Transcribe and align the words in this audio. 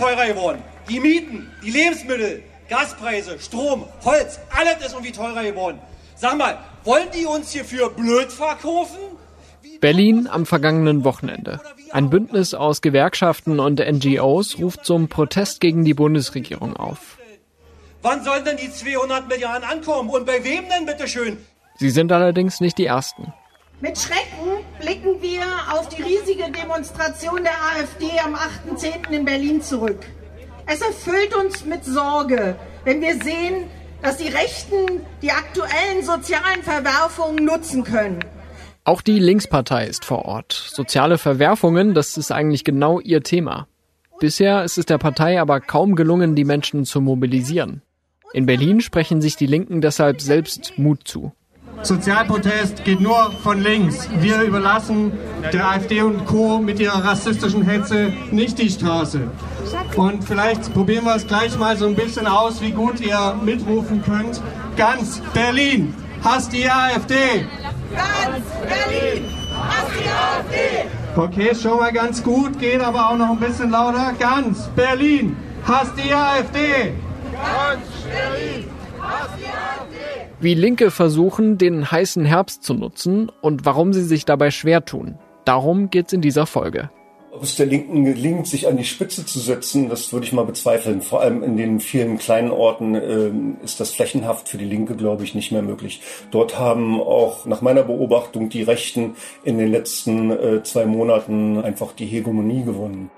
teurer 0.00 0.26
geworden. 0.26 0.62
Die 0.88 0.98
Mieten, 0.98 1.50
die 1.62 1.70
Lebensmittel, 1.70 2.42
Gaspreise, 2.68 3.38
Strom, 3.38 3.84
Holz, 4.04 4.40
alles 4.50 4.86
ist 4.86 4.92
irgendwie 4.92 5.12
teurer 5.12 5.42
geworden. 5.42 5.78
Sag 6.16 6.36
mal, 6.36 6.58
wollen 6.84 7.08
die 7.14 7.26
uns 7.26 7.52
hier 7.52 7.64
für 7.64 7.90
blöd 7.90 8.32
verkaufen? 8.32 8.98
Berlin 9.80 10.26
am 10.26 10.46
vergangenen 10.46 11.04
Wochenende. 11.04 11.60
Ein 11.90 12.10
Bündnis 12.10 12.54
aus 12.54 12.80
Gewerkschaften 12.80 13.60
und 13.60 13.80
NGOs 13.80 14.58
ruft 14.58 14.84
zum 14.84 15.08
Protest 15.08 15.60
gegen 15.60 15.84
die 15.84 15.94
Bundesregierung 15.94 16.76
auf. 16.76 17.18
Wann 18.02 18.22
sollen 18.24 18.44
denn 18.44 18.56
die 18.56 18.70
200 18.70 19.28
Milliarden 19.28 19.68
ankommen? 19.68 20.08
Und 20.08 20.26
bei 20.26 20.42
wem 20.44 20.64
denn 20.68 20.86
bitteschön? 20.86 21.36
Sie 21.76 21.90
sind 21.90 22.12
allerdings 22.12 22.60
nicht 22.60 22.78
die 22.78 22.86
Ersten. 22.86 23.32
Mit 23.82 23.98
Schrecken 23.98 24.62
blicken 24.78 25.22
wir 25.22 25.42
auf 25.72 25.88
die 25.88 26.02
riesige 26.02 26.52
Demonstration 26.52 27.42
der 27.42 27.54
AfD 27.54 28.10
am 28.22 28.34
8.10. 28.34 29.10
in 29.10 29.24
Berlin 29.24 29.62
zurück. 29.62 30.00
Es 30.66 30.82
erfüllt 30.82 31.34
uns 31.34 31.64
mit 31.64 31.86
Sorge, 31.86 32.56
wenn 32.84 33.00
wir 33.00 33.14
sehen, 33.22 33.68
dass 34.02 34.18
die 34.18 34.28
Rechten 34.28 35.00
die 35.22 35.30
aktuellen 35.30 36.04
sozialen 36.04 36.62
Verwerfungen 36.62 37.42
nutzen 37.42 37.82
können. 37.82 38.20
Auch 38.84 39.00
die 39.00 39.18
Linkspartei 39.18 39.86
ist 39.86 40.04
vor 40.04 40.26
Ort. 40.26 40.52
Soziale 40.52 41.16
Verwerfungen, 41.16 41.94
das 41.94 42.18
ist 42.18 42.32
eigentlich 42.32 42.64
genau 42.64 43.00
ihr 43.00 43.22
Thema. 43.22 43.66
Bisher 44.18 44.62
ist 44.62 44.76
es 44.76 44.84
der 44.84 44.98
Partei 44.98 45.40
aber 45.40 45.58
kaum 45.60 45.94
gelungen, 45.94 46.34
die 46.34 46.44
Menschen 46.44 46.84
zu 46.84 47.00
mobilisieren. 47.00 47.80
In 48.34 48.44
Berlin 48.44 48.82
sprechen 48.82 49.22
sich 49.22 49.36
die 49.36 49.46
Linken 49.46 49.80
deshalb 49.80 50.20
selbst 50.20 50.74
Mut 50.76 51.08
zu. 51.08 51.32
Sozialprotest 51.82 52.84
geht 52.84 53.00
nur 53.00 53.32
von 53.42 53.62
links. 53.62 54.08
Wir 54.18 54.42
überlassen 54.42 55.12
der 55.52 55.70
AfD 55.70 56.02
und 56.02 56.26
Co. 56.26 56.58
mit 56.58 56.78
ihrer 56.78 57.04
rassistischen 57.04 57.62
Hetze 57.62 58.12
nicht 58.30 58.58
die 58.58 58.68
Straße. 58.68 59.30
Und 59.96 60.24
vielleicht 60.24 60.72
probieren 60.74 61.04
wir 61.04 61.16
es 61.16 61.26
gleich 61.26 61.56
mal 61.58 61.76
so 61.76 61.86
ein 61.86 61.94
bisschen 61.94 62.26
aus, 62.26 62.60
wie 62.60 62.72
gut 62.72 63.00
ihr 63.00 63.34
mitrufen 63.42 64.02
könnt. 64.02 64.42
Ganz 64.76 65.20
Berlin, 65.32 65.94
hasst 66.22 66.52
die 66.52 66.68
AfD! 66.68 67.46
Ganz 67.94 68.44
Berlin, 68.62 69.24
hasst 69.56 69.90
die 69.98 70.08
AfD! 70.08 70.88
Okay, 71.16 71.54
schon 71.54 71.78
mal 71.78 71.92
ganz 71.92 72.22
gut, 72.22 72.58
geht 72.58 72.80
aber 72.80 73.10
auch 73.10 73.16
noch 73.16 73.30
ein 73.30 73.40
bisschen 73.40 73.70
lauter. 73.70 74.12
Ganz 74.18 74.68
Berlin, 74.76 75.36
hasst 75.66 75.92
die 75.96 76.12
AfD! 76.12 76.92
Ganz 77.32 77.82
Berlin, 78.04 78.70
hasst 79.00 79.30
die 79.38 79.46
AfD! 79.46 79.89
Wie 80.42 80.54
Linke 80.54 80.90
versuchen, 80.90 81.58
den 81.58 81.90
heißen 81.90 82.24
Herbst 82.24 82.62
zu 82.62 82.72
nutzen 82.72 83.30
und 83.42 83.66
warum 83.66 83.92
sie 83.92 84.02
sich 84.02 84.24
dabei 84.24 84.50
schwer 84.50 84.86
tun. 84.86 85.18
Darum 85.44 85.90
geht's 85.90 86.14
in 86.14 86.22
dieser 86.22 86.46
Folge. 86.46 86.88
Ob 87.30 87.42
es 87.42 87.56
der 87.56 87.66
Linken 87.66 88.06
gelingt, 88.06 88.46
sich 88.46 88.66
an 88.66 88.78
die 88.78 88.84
Spitze 88.84 89.26
zu 89.26 89.38
setzen, 89.38 89.90
das 89.90 90.14
würde 90.14 90.24
ich 90.24 90.32
mal 90.32 90.46
bezweifeln. 90.46 91.02
Vor 91.02 91.20
allem 91.20 91.42
in 91.42 91.58
den 91.58 91.78
vielen 91.78 92.16
kleinen 92.16 92.50
Orten 92.50 92.94
äh, 92.94 93.30
ist 93.62 93.80
das 93.80 93.92
flächenhaft 93.92 94.48
für 94.48 94.56
die 94.56 94.64
Linke, 94.64 94.96
glaube 94.96 95.24
ich, 95.24 95.34
nicht 95.34 95.52
mehr 95.52 95.60
möglich. 95.60 96.00
Dort 96.30 96.58
haben 96.58 96.98
auch 96.98 97.44
nach 97.44 97.60
meiner 97.60 97.82
Beobachtung 97.82 98.48
die 98.48 98.62
Rechten 98.62 99.16
in 99.44 99.58
den 99.58 99.70
letzten 99.70 100.30
äh, 100.30 100.62
zwei 100.62 100.86
Monaten 100.86 101.62
einfach 101.62 101.92
die 101.92 102.06
Hegemonie 102.06 102.64
gewonnen. 102.64 103.10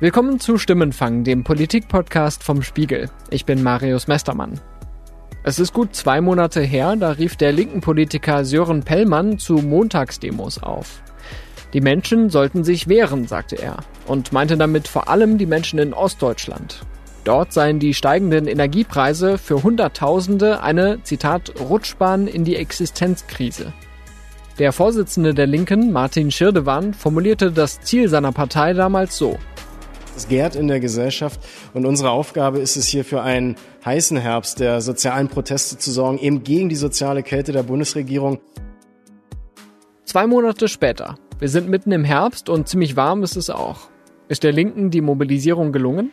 Willkommen 0.00 0.38
zu 0.38 0.58
Stimmenfang, 0.58 1.24
dem 1.24 1.42
Politik-Podcast 1.42 2.44
vom 2.44 2.62
Spiegel. 2.62 3.10
Ich 3.30 3.44
bin 3.44 3.64
Marius 3.64 4.06
Mestermann. 4.06 4.60
Es 5.42 5.58
ist 5.58 5.72
gut 5.72 5.96
zwei 5.96 6.20
Monate 6.20 6.60
her, 6.60 6.94
da 6.94 7.10
rief 7.10 7.34
der 7.34 7.50
linken 7.50 7.80
Politiker 7.80 8.44
Sören 8.44 8.84
Pellmann 8.84 9.40
zu 9.40 9.54
Montagsdemos 9.54 10.62
auf. 10.62 11.02
Die 11.72 11.80
Menschen 11.80 12.30
sollten 12.30 12.62
sich 12.62 12.86
wehren, 12.86 13.26
sagte 13.26 13.56
er, 13.56 13.78
und 14.06 14.32
meinte 14.32 14.56
damit 14.56 14.86
vor 14.86 15.08
allem 15.08 15.36
die 15.36 15.46
Menschen 15.46 15.80
in 15.80 15.92
Ostdeutschland. 15.92 16.82
Dort 17.24 17.52
seien 17.52 17.80
die 17.80 17.92
steigenden 17.92 18.46
Energiepreise 18.46 19.36
für 19.36 19.64
Hunderttausende 19.64 20.62
eine, 20.62 21.02
Zitat, 21.02 21.54
Rutschbahn 21.58 22.28
in 22.28 22.44
die 22.44 22.54
Existenzkrise. 22.54 23.72
Der 24.60 24.72
Vorsitzende 24.72 25.34
der 25.34 25.48
Linken, 25.48 25.90
Martin 25.90 26.30
Schirdewan, 26.30 26.94
formulierte 26.94 27.50
das 27.50 27.80
Ziel 27.80 28.08
seiner 28.08 28.30
Partei 28.30 28.74
damals 28.74 29.16
so. 29.16 29.36
Es 30.18 30.26
gärt 30.26 30.56
in 30.56 30.66
der 30.66 30.80
Gesellschaft 30.80 31.38
und 31.74 31.86
unsere 31.86 32.10
Aufgabe 32.10 32.58
ist 32.58 32.74
es 32.74 32.88
hier 32.88 33.04
für 33.04 33.22
einen 33.22 33.54
heißen 33.84 34.16
Herbst 34.16 34.58
der 34.58 34.80
sozialen 34.80 35.28
Proteste 35.28 35.78
zu 35.78 35.92
sorgen, 35.92 36.18
eben 36.18 36.42
gegen 36.42 36.68
die 36.68 36.74
soziale 36.74 37.22
Kälte 37.22 37.52
der 37.52 37.62
Bundesregierung. 37.62 38.40
Zwei 40.04 40.26
Monate 40.26 40.66
später. 40.66 41.14
Wir 41.38 41.48
sind 41.48 41.68
mitten 41.68 41.92
im 41.92 42.02
Herbst 42.02 42.48
und 42.48 42.66
ziemlich 42.68 42.96
warm 42.96 43.22
ist 43.22 43.36
es 43.36 43.48
auch. 43.48 43.90
Ist 44.26 44.42
der 44.42 44.50
Linken 44.50 44.90
die 44.90 45.02
Mobilisierung 45.02 45.70
gelungen? 45.70 46.10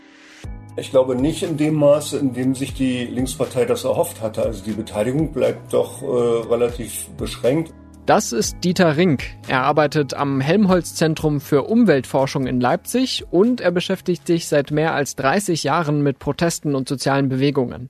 Ich 0.78 0.92
glaube 0.92 1.16
nicht 1.16 1.42
in 1.42 1.58
dem 1.58 1.74
Maße, 1.74 2.20
in 2.20 2.32
dem 2.32 2.54
sich 2.54 2.76
die 2.76 3.06
Linkspartei 3.06 3.66
das 3.66 3.86
erhofft 3.86 4.22
hatte. 4.22 4.44
Also 4.44 4.64
die 4.64 4.74
Beteiligung 4.74 5.32
bleibt 5.32 5.74
doch 5.74 6.04
äh, 6.04 6.06
relativ 6.06 7.08
beschränkt. 7.18 7.74
Das 8.06 8.34
ist 8.34 8.58
Dieter 8.64 8.98
Rink. 8.98 9.24
Er 9.48 9.64
arbeitet 9.64 10.14
am 10.14 10.40
Helmholtz-Zentrum 10.40 11.42
für 11.42 11.64
Umweltforschung 11.64 12.46
in 12.46 12.62
Leipzig 12.62 13.26
und 13.32 13.62
er 13.62 13.72
beschäftigt 13.72 14.28
sich 14.28 14.48
seit 14.48 14.70
mehr 14.70 14.94
als 14.94 15.16
30 15.16 15.64
Jahren 15.64 16.04
mit 16.04 16.20
Protesten 16.20 16.76
und 16.76 16.88
sozialen 16.88 17.30
Bewegungen. 17.30 17.90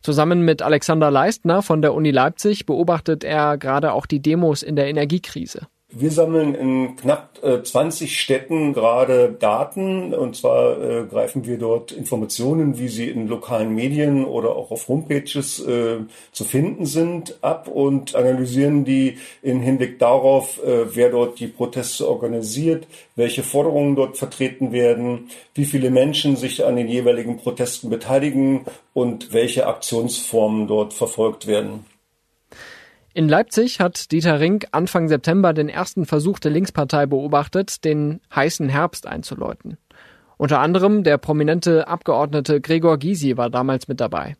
Zusammen 0.00 0.44
mit 0.44 0.62
Alexander 0.62 1.10
Leistner 1.10 1.62
von 1.62 1.82
der 1.82 1.94
Uni 1.94 2.12
Leipzig 2.12 2.66
beobachtet 2.66 3.24
er 3.24 3.58
gerade 3.58 3.94
auch 3.94 4.06
die 4.06 4.22
Demos 4.22 4.62
in 4.62 4.76
der 4.76 4.86
Energiekrise. 4.86 5.66
Wir 5.90 6.10
sammeln 6.10 6.54
in 6.54 6.96
knapp 6.96 7.42
äh, 7.42 7.62
20 7.62 8.20
Städten 8.20 8.74
gerade 8.74 9.32
Daten 9.32 10.12
und 10.12 10.36
zwar 10.36 10.78
äh, 10.78 11.06
greifen 11.06 11.46
wir 11.46 11.56
dort 11.56 11.92
Informationen, 11.92 12.78
wie 12.78 12.88
sie 12.88 13.08
in 13.08 13.26
lokalen 13.26 13.74
Medien 13.74 14.26
oder 14.26 14.54
auch 14.54 14.70
auf 14.70 14.86
Homepages 14.88 15.60
äh, 15.60 16.00
zu 16.30 16.44
finden 16.44 16.84
sind, 16.84 17.42
ab 17.42 17.68
und 17.68 18.14
analysieren 18.14 18.84
die 18.84 19.16
in 19.40 19.60
Hinblick 19.60 19.98
darauf, 19.98 20.62
äh, 20.62 20.94
wer 20.94 21.08
dort 21.08 21.40
die 21.40 21.46
Proteste 21.46 22.06
organisiert, 22.06 22.86
welche 23.16 23.42
Forderungen 23.42 23.96
dort 23.96 24.18
vertreten 24.18 24.72
werden, 24.72 25.30
wie 25.54 25.64
viele 25.64 25.88
Menschen 25.88 26.36
sich 26.36 26.66
an 26.66 26.76
den 26.76 26.88
jeweiligen 26.88 27.38
Protesten 27.38 27.88
beteiligen 27.88 28.66
und 28.92 29.32
welche 29.32 29.66
Aktionsformen 29.66 30.66
dort 30.66 30.92
verfolgt 30.92 31.46
werden. 31.46 31.86
In 33.18 33.28
Leipzig 33.28 33.80
hat 33.80 34.12
Dieter 34.12 34.38
Rink 34.38 34.68
Anfang 34.70 35.08
September 35.08 35.52
den 35.52 35.68
ersten 35.68 36.06
Versuch 36.06 36.38
der 36.38 36.52
Linkspartei 36.52 37.04
beobachtet, 37.06 37.84
den 37.84 38.20
heißen 38.32 38.68
Herbst 38.68 39.08
einzuläuten. 39.08 39.76
Unter 40.36 40.60
anderem 40.60 41.02
der 41.02 41.18
prominente 41.18 41.88
Abgeordnete 41.88 42.60
Gregor 42.60 42.96
Gysi 42.96 43.36
war 43.36 43.50
damals 43.50 43.88
mit 43.88 43.98
dabei. 43.98 44.36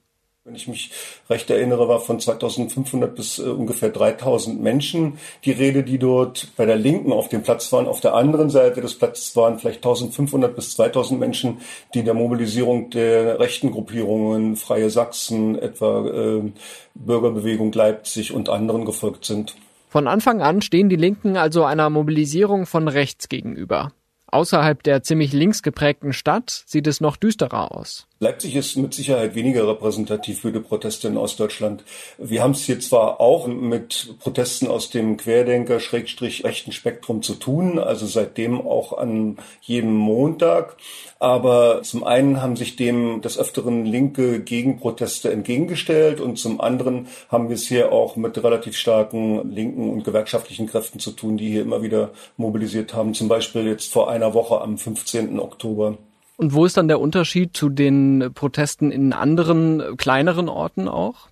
Wenn 0.49 0.57
ich 0.57 0.67
mich 0.67 0.91
recht 1.29 1.51
erinnere, 1.51 1.89
war 1.89 2.01
von 2.01 2.19
2500 2.19 3.15
bis 3.15 3.39
äh, 3.39 3.43
ungefähr 3.43 3.91
3000 3.91 4.59
Menschen 4.59 5.19
die 5.45 5.51
Rede, 5.51 5.83
die 5.83 5.99
dort 5.99 6.49
bei 6.57 6.65
der 6.65 6.77
Linken 6.77 7.13
auf 7.13 7.29
dem 7.29 7.43
Platz 7.43 7.71
waren. 7.71 7.87
Auf 7.87 8.01
der 8.01 8.15
anderen 8.15 8.49
Seite 8.49 8.81
des 8.81 8.95
Platzes 8.95 9.37
waren 9.37 9.59
vielleicht 9.59 9.85
1500 9.85 10.57
bis 10.57 10.71
2000 10.71 11.21
Menschen, 11.21 11.59
die 11.93 12.03
der 12.03 12.15
Mobilisierung 12.15 12.89
der 12.89 13.39
rechten 13.39 13.73
Gruppierungen, 13.73 14.57
Freie 14.57 14.89
Sachsen, 14.89 15.59
etwa 15.59 16.07
äh, 16.07 16.53
Bürgerbewegung 16.95 17.71
Leipzig 17.71 18.33
und 18.33 18.49
anderen 18.49 18.87
gefolgt 18.87 19.27
sind. 19.27 19.55
Von 19.91 20.09
Anfang 20.09 20.41
an 20.41 20.63
stehen 20.63 20.89
die 20.89 20.97
Linken 20.97 21.37
also 21.37 21.65
einer 21.65 21.91
Mobilisierung 21.91 22.65
von 22.65 22.89
rechts 22.89 23.29
gegenüber. 23.29 23.93
Außerhalb 24.29 24.83
der 24.83 25.03
ziemlich 25.03 25.35
links 25.35 25.63
geprägten 25.63 26.15
Stadt 26.15 26.65
sieht 26.65 26.87
es 26.87 27.03
noch 27.03 27.19
düsterer 27.19 27.77
aus. 27.77 28.08
Leipzig 28.21 28.57
ist 28.57 28.75
mit 28.75 28.95
Sicherheit 28.95 29.37
weniger 29.37 29.69
repräsentativ 29.69 30.41
für 30.41 30.51
die 30.51 30.59
Proteste 30.59 31.07
in 31.07 31.17
Ostdeutschland. 31.17 31.85
Wir 32.19 32.43
haben 32.43 32.51
es 32.51 32.65
hier 32.65 32.81
zwar 32.81 33.21
auch 33.21 33.47
mit 33.47 34.17
Protesten 34.19 34.67
aus 34.67 34.91
dem 34.91 35.17
Querdenker-rechten 35.17 36.73
Spektrum 36.73 37.23
zu 37.23 37.35
tun, 37.37 37.79
also 37.79 38.07
seitdem 38.07 38.61
auch 38.61 38.99
an 38.99 39.37
jedem 39.61 39.95
Montag. 39.95 40.79
Aber 41.21 41.85
zum 41.85 42.03
einen 42.03 42.43
haben 42.43 42.57
sich 42.57 42.75
dem 42.75 43.21
des 43.21 43.39
Öfteren 43.39 43.87
linke 43.87 44.41
Gegenproteste 44.41 45.31
entgegengestellt 45.31 46.21
und 46.21 46.41
zum 46.41 46.61
anderen 46.61 47.07
haben 47.29 47.49
wir 47.49 47.55
es 47.55 47.69
hier 47.69 47.93
auch 47.93 48.17
mit 48.17 48.43
relativ 48.43 48.77
starken 48.77 49.49
linken 49.49 49.91
und 49.91 50.03
gewerkschaftlichen 50.03 50.67
Kräften 50.67 50.99
zu 50.99 51.13
tun, 51.13 51.37
die 51.37 51.51
hier 51.51 51.63
immer 51.63 51.83
wieder 51.83 52.11
mobilisiert 52.37 52.95
haben. 52.95 53.15
Zum 53.15 53.29
Beispiel 53.29 53.69
jetzt 53.69 53.93
vor 53.93 54.11
einer 54.11 54.35
Woche 54.35 54.61
am 54.61 54.77
15. 54.77 55.39
Oktober. 55.39 55.99
Und 56.39 56.55
wo 56.55 56.65
ist 56.65 56.77
dann 56.77 56.87
der 56.87 57.01
Unterschied 57.01 57.57
zu 57.57 57.69
den 57.69 58.31
Protesten 58.33 58.93
in 58.93 59.13
anderen 59.13 59.97
kleineren 59.97 60.49
Orten 60.49 60.87
auch? 60.87 61.29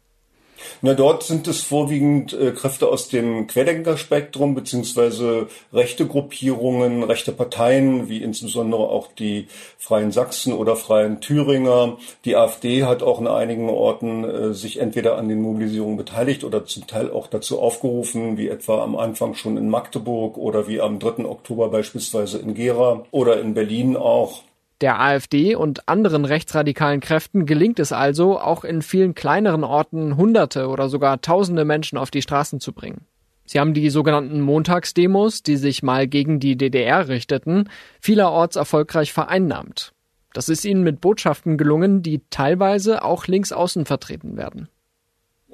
Na, 0.82 0.94
dort 0.94 1.22
sind 1.22 1.46
es 1.46 1.60
vorwiegend 1.60 2.32
äh, 2.32 2.50
Kräfte 2.50 2.88
aus 2.88 3.08
dem 3.08 3.46
Querdenkerspektrum 3.46 4.56
beziehungsweise 4.56 5.46
rechte 5.72 6.08
Gruppierungen, 6.08 7.04
rechte 7.04 7.30
Parteien, 7.30 8.08
wie 8.08 8.20
insbesondere 8.20 8.82
auch 8.82 9.12
die 9.12 9.46
Freien 9.78 10.10
Sachsen 10.10 10.52
oder 10.52 10.74
Freien 10.74 11.20
Thüringer. 11.20 11.98
Die 12.24 12.34
AfD 12.34 12.82
hat 12.82 13.04
auch 13.04 13.20
in 13.20 13.28
einigen 13.28 13.70
Orten 13.70 14.24
äh, 14.24 14.54
sich 14.54 14.80
entweder 14.80 15.18
an 15.18 15.28
den 15.28 15.40
Mobilisierungen 15.40 15.98
beteiligt 15.98 16.42
oder 16.42 16.64
zum 16.64 16.88
Teil 16.88 17.12
auch 17.12 17.28
dazu 17.28 17.60
aufgerufen, 17.60 18.38
wie 18.38 18.48
etwa 18.48 18.82
am 18.82 18.96
Anfang 18.96 19.34
schon 19.34 19.56
in 19.56 19.68
Magdeburg 19.68 20.36
oder 20.36 20.66
wie 20.66 20.80
am 20.80 20.98
3. 20.98 21.26
Oktober 21.26 21.68
beispielsweise 21.68 22.38
in 22.38 22.54
Gera 22.54 23.04
oder 23.12 23.40
in 23.40 23.54
Berlin 23.54 23.96
auch. 23.96 24.42
Der 24.82 25.00
AfD 25.00 25.54
und 25.54 25.88
anderen 25.88 26.26
rechtsradikalen 26.26 27.00
Kräften 27.00 27.46
gelingt 27.46 27.78
es 27.78 27.92
also, 27.92 28.38
auch 28.38 28.62
in 28.62 28.82
vielen 28.82 29.14
kleineren 29.14 29.64
Orten 29.64 30.16
Hunderte 30.16 30.68
oder 30.68 30.90
sogar 30.90 31.22
Tausende 31.22 31.64
Menschen 31.64 31.96
auf 31.96 32.10
die 32.10 32.20
Straßen 32.20 32.60
zu 32.60 32.72
bringen. 32.72 33.06
Sie 33.46 33.58
haben 33.58 33.74
die 33.74 33.88
sogenannten 33.90 34.40
Montagsdemos, 34.40 35.42
die 35.42 35.56
sich 35.56 35.82
mal 35.82 36.06
gegen 36.06 36.40
die 36.40 36.56
DDR 36.56 37.08
richteten, 37.08 37.70
vielerorts 38.00 38.56
erfolgreich 38.56 39.12
vereinnahmt. 39.12 39.92
Das 40.34 40.50
ist 40.50 40.64
ihnen 40.66 40.82
mit 40.82 41.00
Botschaften 41.00 41.56
gelungen, 41.56 42.02
die 42.02 42.20
teilweise 42.28 43.02
auch 43.02 43.26
links 43.26 43.52
außen 43.52 43.86
vertreten 43.86 44.36
werden. 44.36 44.68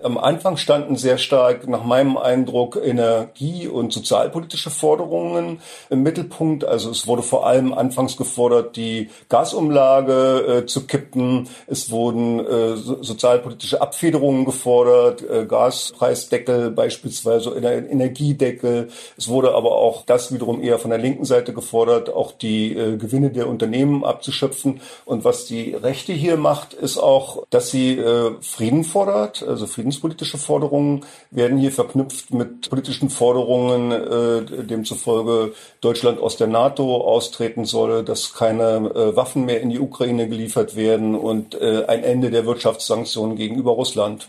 Am 0.03 0.19
Anfang 0.19 0.57
standen 0.57 0.97
sehr 0.97 1.17
stark, 1.17 1.69
nach 1.69 1.85
meinem 1.85 2.17
Eindruck, 2.17 2.77
Energie- 2.83 3.69
und 3.69 3.93
sozialpolitische 3.93 4.71
Forderungen 4.71 5.61
im 5.91 6.03
Mittelpunkt. 6.03 6.65
Also 6.65 6.91
es 6.91 7.07
wurde 7.07 7.23
vor 7.23 7.47
allem 7.47 7.73
anfangs 7.73 8.17
gefordert, 8.17 8.77
die 8.77 9.11
Gasumlage 9.29 10.63
äh, 10.63 10.67
zu 10.67 10.87
kippen. 10.87 11.49
Es 11.69 11.91
wurden 11.91 12.41
äh, 12.41 12.77
sozialpolitische 12.77 13.81
Abfederungen 13.81 14.45
gefordert, 14.45 15.23
äh, 15.23 15.47
Gaspreisdeckel 15.47 16.71
beispielsweise, 16.71 17.51
Energiedeckel. 17.51 18.89
Es 19.17 19.29
wurde 19.29 19.55
aber 19.55 19.77
auch 19.77 20.05
das 20.05 20.33
wiederum 20.33 20.63
eher 20.63 20.81
von 20.81 20.91
der 20.91 20.99
linken 20.99 21.25
Seite 21.25 21.53
gefordert, 21.53 22.13
auch 22.13 22.33
die 22.33 22.77
äh, 22.77 22.97
Gewinne 22.97 23.31
der 23.31 23.49
Unternehmen 23.49 24.05
abzuschöpfen. 24.05 24.81
Und 25.05 25.25
was 25.25 25.47
die 25.47 25.75
Rechte 25.75 26.13
hier 26.13 26.37
macht, 26.37 26.75
ist 26.75 26.99
auch, 26.99 27.45
dass 27.51 27.71
sie 27.71 27.99
äh, 27.99 28.33
Frieden 28.41 28.83
fordert, 28.83 29.45
also 29.47 29.67
Frieden 29.67 29.92
friedenspolitische 29.93 30.39
Forderungen 30.39 31.05
werden 31.31 31.59
hier 31.59 31.73
verknüpft 31.73 32.33
mit 32.33 32.69
politischen 32.71 33.11
Forderungen, 33.11 33.93
äh, 33.93 34.65
demzufolge 34.65 35.55
Deutschland 35.81 36.19
aus 36.19 36.37
der 36.37 36.47
NATO 36.47 36.97
austreten 37.03 37.65
solle, 37.65 38.03
dass 38.03 38.35
keine 38.35 38.91
äh, 38.95 39.17
Waffen 39.17 39.45
mehr 39.45 39.61
in 39.61 39.71
die 39.71 39.79
Ukraine 39.79 40.29
geliefert 40.29 40.77
werden 40.77 41.15
und 41.15 41.55
äh, 41.55 41.85
ein 41.87 42.03
Ende 42.03 42.31
der 42.31 42.47
Wirtschaftssanktionen 42.47 43.37
gegenüber 43.37 43.73
Russland. 43.73 44.29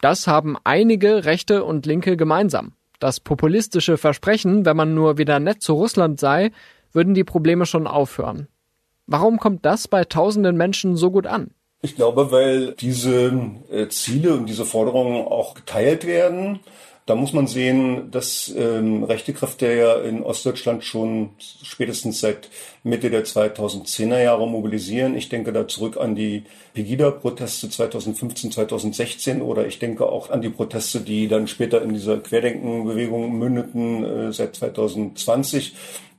Das 0.00 0.26
haben 0.26 0.56
einige 0.64 1.24
Rechte 1.24 1.64
und 1.64 1.86
Linke 1.86 2.16
gemeinsam. 2.16 2.72
Das 3.00 3.20
populistische 3.20 3.98
Versprechen, 3.98 4.64
wenn 4.64 4.76
man 4.76 4.94
nur 4.94 5.18
wieder 5.18 5.40
nett 5.40 5.62
zu 5.62 5.74
Russland 5.74 6.20
sei, 6.20 6.50
würden 6.92 7.14
die 7.14 7.24
Probleme 7.24 7.66
schon 7.66 7.86
aufhören. 7.86 8.48
Warum 9.06 9.38
kommt 9.38 9.64
das 9.64 9.88
bei 9.88 10.04
tausenden 10.04 10.56
Menschen 10.56 10.96
so 10.96 11.10
gut 11.10 11.26
an? 11.26 11.50
Ich 11.82 11.94
glaube, 11.94 12.32
weil 12.32 12.72
diese 12.72 13.32
äh, 13.70 13.88
Ziele 13.88 14.34
und 14.34 14.46
diese 14.46 14.64
Forderungen 14.64 15.26
auch 15.26 15.54
geteilt 15.54 16.06
werden. 16.06 16.60
Da 17.06 17.14
muss 17.14 17.32
man 17.32 17.46
sehen, 17.46 18.10
dass 18.10 18.52
ähm, 18.56 19.04
rechte 19.04 19.32
Kräfte 19.32 19.72
ja 19.72 19.94
in 20.00 20.24
Ostdeutschland 20.24 20.82
schon 20.82 21.30
spätestens 21.38 22.18
seit 22.18 22.50
Mitte 22.82 23.10
der 23.10 23.24
2010er 23.24 24.20
Jahre 24.20 24.48
mobilisieren. 24.48 25.16
Ich 25.16 25.28
denke 25.28 25.52
da 25.52 25.68
zurück 25.68 25.98
an 25.98 26.16
die 26.16 26.42
Pegida-Proteste 26.74 27.70
2015, 27.70 28.50
2016 28.50 29.40
oder 29.40 29.68
ich 29.68 29.78
denke 29.78 30.06
auch 30.06 30.30
an 30.30 30.42
die 30.42 30.48
Proteste, 30.48 31.00
die 31.00 31.28
dann 31.28 31.46
später 31.46 31.80
in 31.80 31.92
dieser 31.92 32.18
Querdenken-Bewegung 32.18 33.38
mündeten 33.38 34.04
äh, 34.04 34.32
seit 34.32 34.56
2020. 34.56 35.74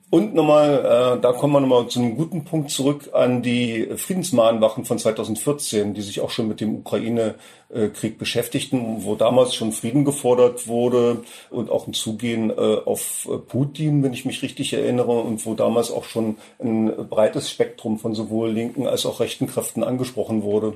Und 0.10 0.34
nochmal, 0.34 1.18
äh, 1.18 1.22
da 1.22 1.34
kommen 1.34 1.52
wir 1.52 1.60
nochmal 1.60 1.88
zu 1.90 2.00
einem 2.00 2.16
guten 2.16 2.46
Punkt 2.46 2.72
zurück 2.72 3.10
an 3.12 3.42
die 3.42 3.90
Friedensmahnwachen 3.98 4.86
von 4.86 4.98
2014, 4.98 5.94
die 5.94 6.02
sich 6.02 6.22
auch 6.22 6.30
schon 6.30 6.48
mit 6.48 6.62
dem 6.62 6.76
Ukraine-Krieg 6.76 8.18
beschäftigten, 8.18 9.04
wo 9.04 9.16
damals 9.16 9.54
schon 9.54 9.74
Frieden 9.74 10.06
gefordert 10.06 10.66
wurde 10.68 11.24
und 11.50 11.70
auch 11.70 11.88
ein 11.88 11.94
Zugehen 11.94 12.52
äh, 12.52 12.54
auf 12.54 13.28
Putin, 13.50 14.02
wenn 14.02 14.14
ich 14.14 14.24
mich 14.24 14.42
richtig 14.44 14.72
erinnere, 14.72 15.12
und 15.12 15.46
wo 15.46 15.56
damals 15.56 15.92
auch 15.92 16.06
schon 16.06 16.38
ein 16.64 17.10
breites 17.10 17.50
Spektrum 17.52 18.00
von 18.00 18.16
sowohl 18.16 18.50
linken 18.50 18.88
als 18.88 19.06
auch 19.06 19.20
rechten 19.20 19.48
Kräften 19.48 19.84
angesprochen 19.84 20.42
wurde. 20.42 20.76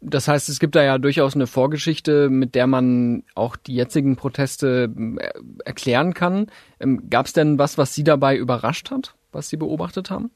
Das 0.00 0.28
heißt, 0.28 0.48
es 0.48 0.58
gibt 0.58 0.74
da 0.74 0.82
ja 0.82 0.98
durchaus 0.98 1.34
eine 1.34 1.46
Vorgeschichte, 1.46 2.28
mit 2.28 2.54
der 2.54 2.66
man 2.66 3.22
auch 3.34 3.56
die 3.56 3.74
jetzigen 3.74 4.16
Proteste 4.16 4.92
äh, 5.18 5.30
erklären 5.64 6.14
kann. 6.14 6.48
Ähm, 6.80 7.08
Gab 7.10 7.26
es 7.26 7.32
denn 7.32 7.58
was, 7.58 7.78
was 7.78 7.94
Sie 7.94 8.04
dabei 8.04 8.36
überrascht 8.36 8.90
hat, 8.90 9.14
was 9.32 9.48
Sie 9.48 9.56
beobachtet 9.56 10.10
haben? 10.10 10.30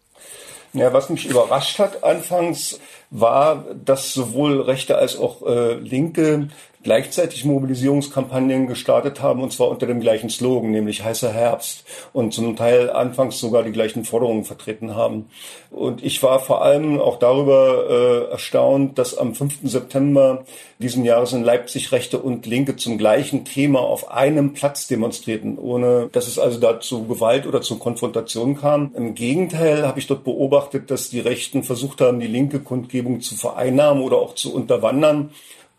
Ja, 0.73 0.93
was 0.93 1.11
mich 1.11 1.27
überrascht 1.27 1.79
hat 1.79 2.05
anfangs 2.05 2.79
war, 3.11 3.65
dass 3.85 4.13
sowohl 4.13 4.61
Rechte 4.61 4.97
als 4.97 5.19
auch 5.19 5.45
äh, 5.45 5.75
Linke 5.75 6.49
gleichzeitig 6.83 7.45
Mobilisierungskampagnen 7.45 8.67
gestartet 8.67 9.21
haben, 9.21 9.43
und 9.43 9.53
zwar 9.53 9.69
unter 9.69 9.87
dem 9.87 10.01
gleichen 10.01 10.31
Slogan, 10.31 10.71
nämlich 10.71 11.05
heißer 11.05 11.33
Herbst, 11.33 11.85
und 12.13 12.33
zum 12.33 12.57
Teil 12.57 12.91
anfangs 12.91 13.39
sogar 13.39 13.63
die 13.63 13.73
gleichen 13.73 14.05
Forderungen 14.05 14.45
vertreten 14.45 14.95
haben. 14.95 15.27
Und 15.71 16.03
ich 16.03 16.23
war 16.23 16.41
vor 16.41 16.63
allem 16.63 17.01
auch 17.01 17.19
darüber 17.19 18.29
äh, 18.29 18.33
erstaunt, 18.33 18.99
dass 18.99 19.17
am 19.17 19.35
5. 19.35 19.59
September 19.65 20.45
diesen 20.79 21.05
Jahres 21.05 21.33
in 21.33 21.45
Leipzig 21.45 21.93
Rechte 21.93 22.19
und 22.19 22.47
Linke 22.47 22.77
zum 22.77 22.97
gleichen 22.97 23.45
Thema 23.45 23.81
auf 23.81 24.11
einem 24.11 24.55
Platz 24.55 24.89
demonstrierten, 24.89 25.59
ohne 25.59 26.09
dass 26.13 26.27
es 26.27 26.39
also 26.39 26.59
da 26.59 26.81
zu 26.81 27.07
Gewalt 27.07 27.47
oder 27.47 27.61
zu 27.61 27.79
Konfrontation 27.79 28.57
kam. 28.57 28.93
Im 28.97 29.15
Gegenteil 29.15 29.87
habe 29.87 29.99
ich 29.99 30.07
dort 30.07 30.25
beobachtet, 30.25 30.91
dass 30.91 31.11
die 31.11 31.21
Rechten 31.21 31.63
versucht 31.63 32.01
haben, 32.01 32.21
die 32.21 32.27
linke 32.27 32.61
Kundgebung 32.61 33.21
zu 33.21 33.35
vereinnahmen 33.35 34.03
oder 34.03 34.17
auch 34.17 34.35
zu 34.35 34.55
unterwandern 34.55 35.31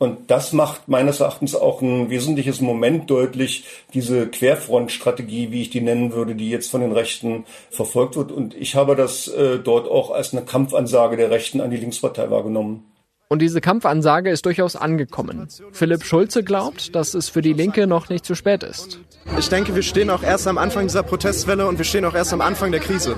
und 0.01 0.31
das 0.31 0.51
macht 0.51 0.87
meines 0.87 1.19
Erachtens 1.19 1.53
auch 1.53 1.79
ein 1.83 2.09
wesentliches 2.09 2.59
Moment 2.59 3.07
deutlich, 3.11 3.65
diese 3.93 4.25
Querfrontstrategie, 4.25 5.51
wie 5.51 5.61
ich 5.61 5.69
die 5.69 5.81
nennen 5.81 6.11
würde, 6.11 6.33
die 6.33 6.49
jetzt 6.49 6.71
von 6.71 6.81
den 6.81 6.91
Rechten 6.91 7.45
verfolgt 7.69 8.15
wird. 8.15 8.31
Und 8.31 8.55
ich 8.55 8.73
habe 8.73 8.95
das 8.95 9.27
äh, 9.27 9.59
dort 9.59 9.87
auch 9.87 10.09
als 10.09 10.33
eine 10.33 10.41
Kampfansage 10.41 11.17
der 11.17 11.29
Rechten 11.29 11.61
an 11.61 11.69
die 11.69 11.77
Linkspartei 11.77 12.31
wahrgenommen. 12.31 12.90
Und 13.31 13.41
diese 13.41 13.61
Kampfansage 13.61 14.29
ist 14.29 14.45
durchaus 14.45 14.75
angekommen. 14.75 15.47
Philipp 15.71 16.03
Schulze 16.03 16.43
glaubt, 16.43 16.93
dass 16.97 17.13
es 17.13 17.29
für 17.29 17.41
die 17.41 17.53
Linke 17.53 17.87
noch 17.87 18.09
nicht 18.09 18.25
zu 18.25 18.35
spät 18.35 18.61
ist. 18.61 18.99
Ich 19.39 19.47
denke, 19.47 19.73
wir 19.73 19.83
stehen 19.83 20.09
auch 20.09 20.21
erst 20.21 20.49
am 20.49 20.57
Anfang 20.57 20.87
dieser 20.87 21.01
Protestwelle 21.01 21.65
und 21.65 21.77
wir 21.77 21.85
stehen 21.85 22.03
auch 22.03 22.13
erst 22.13 22.33
am 22.33 22.41
Anfang 22.41 22.73
der 22.73 22.81
Krise. 22.81 23.15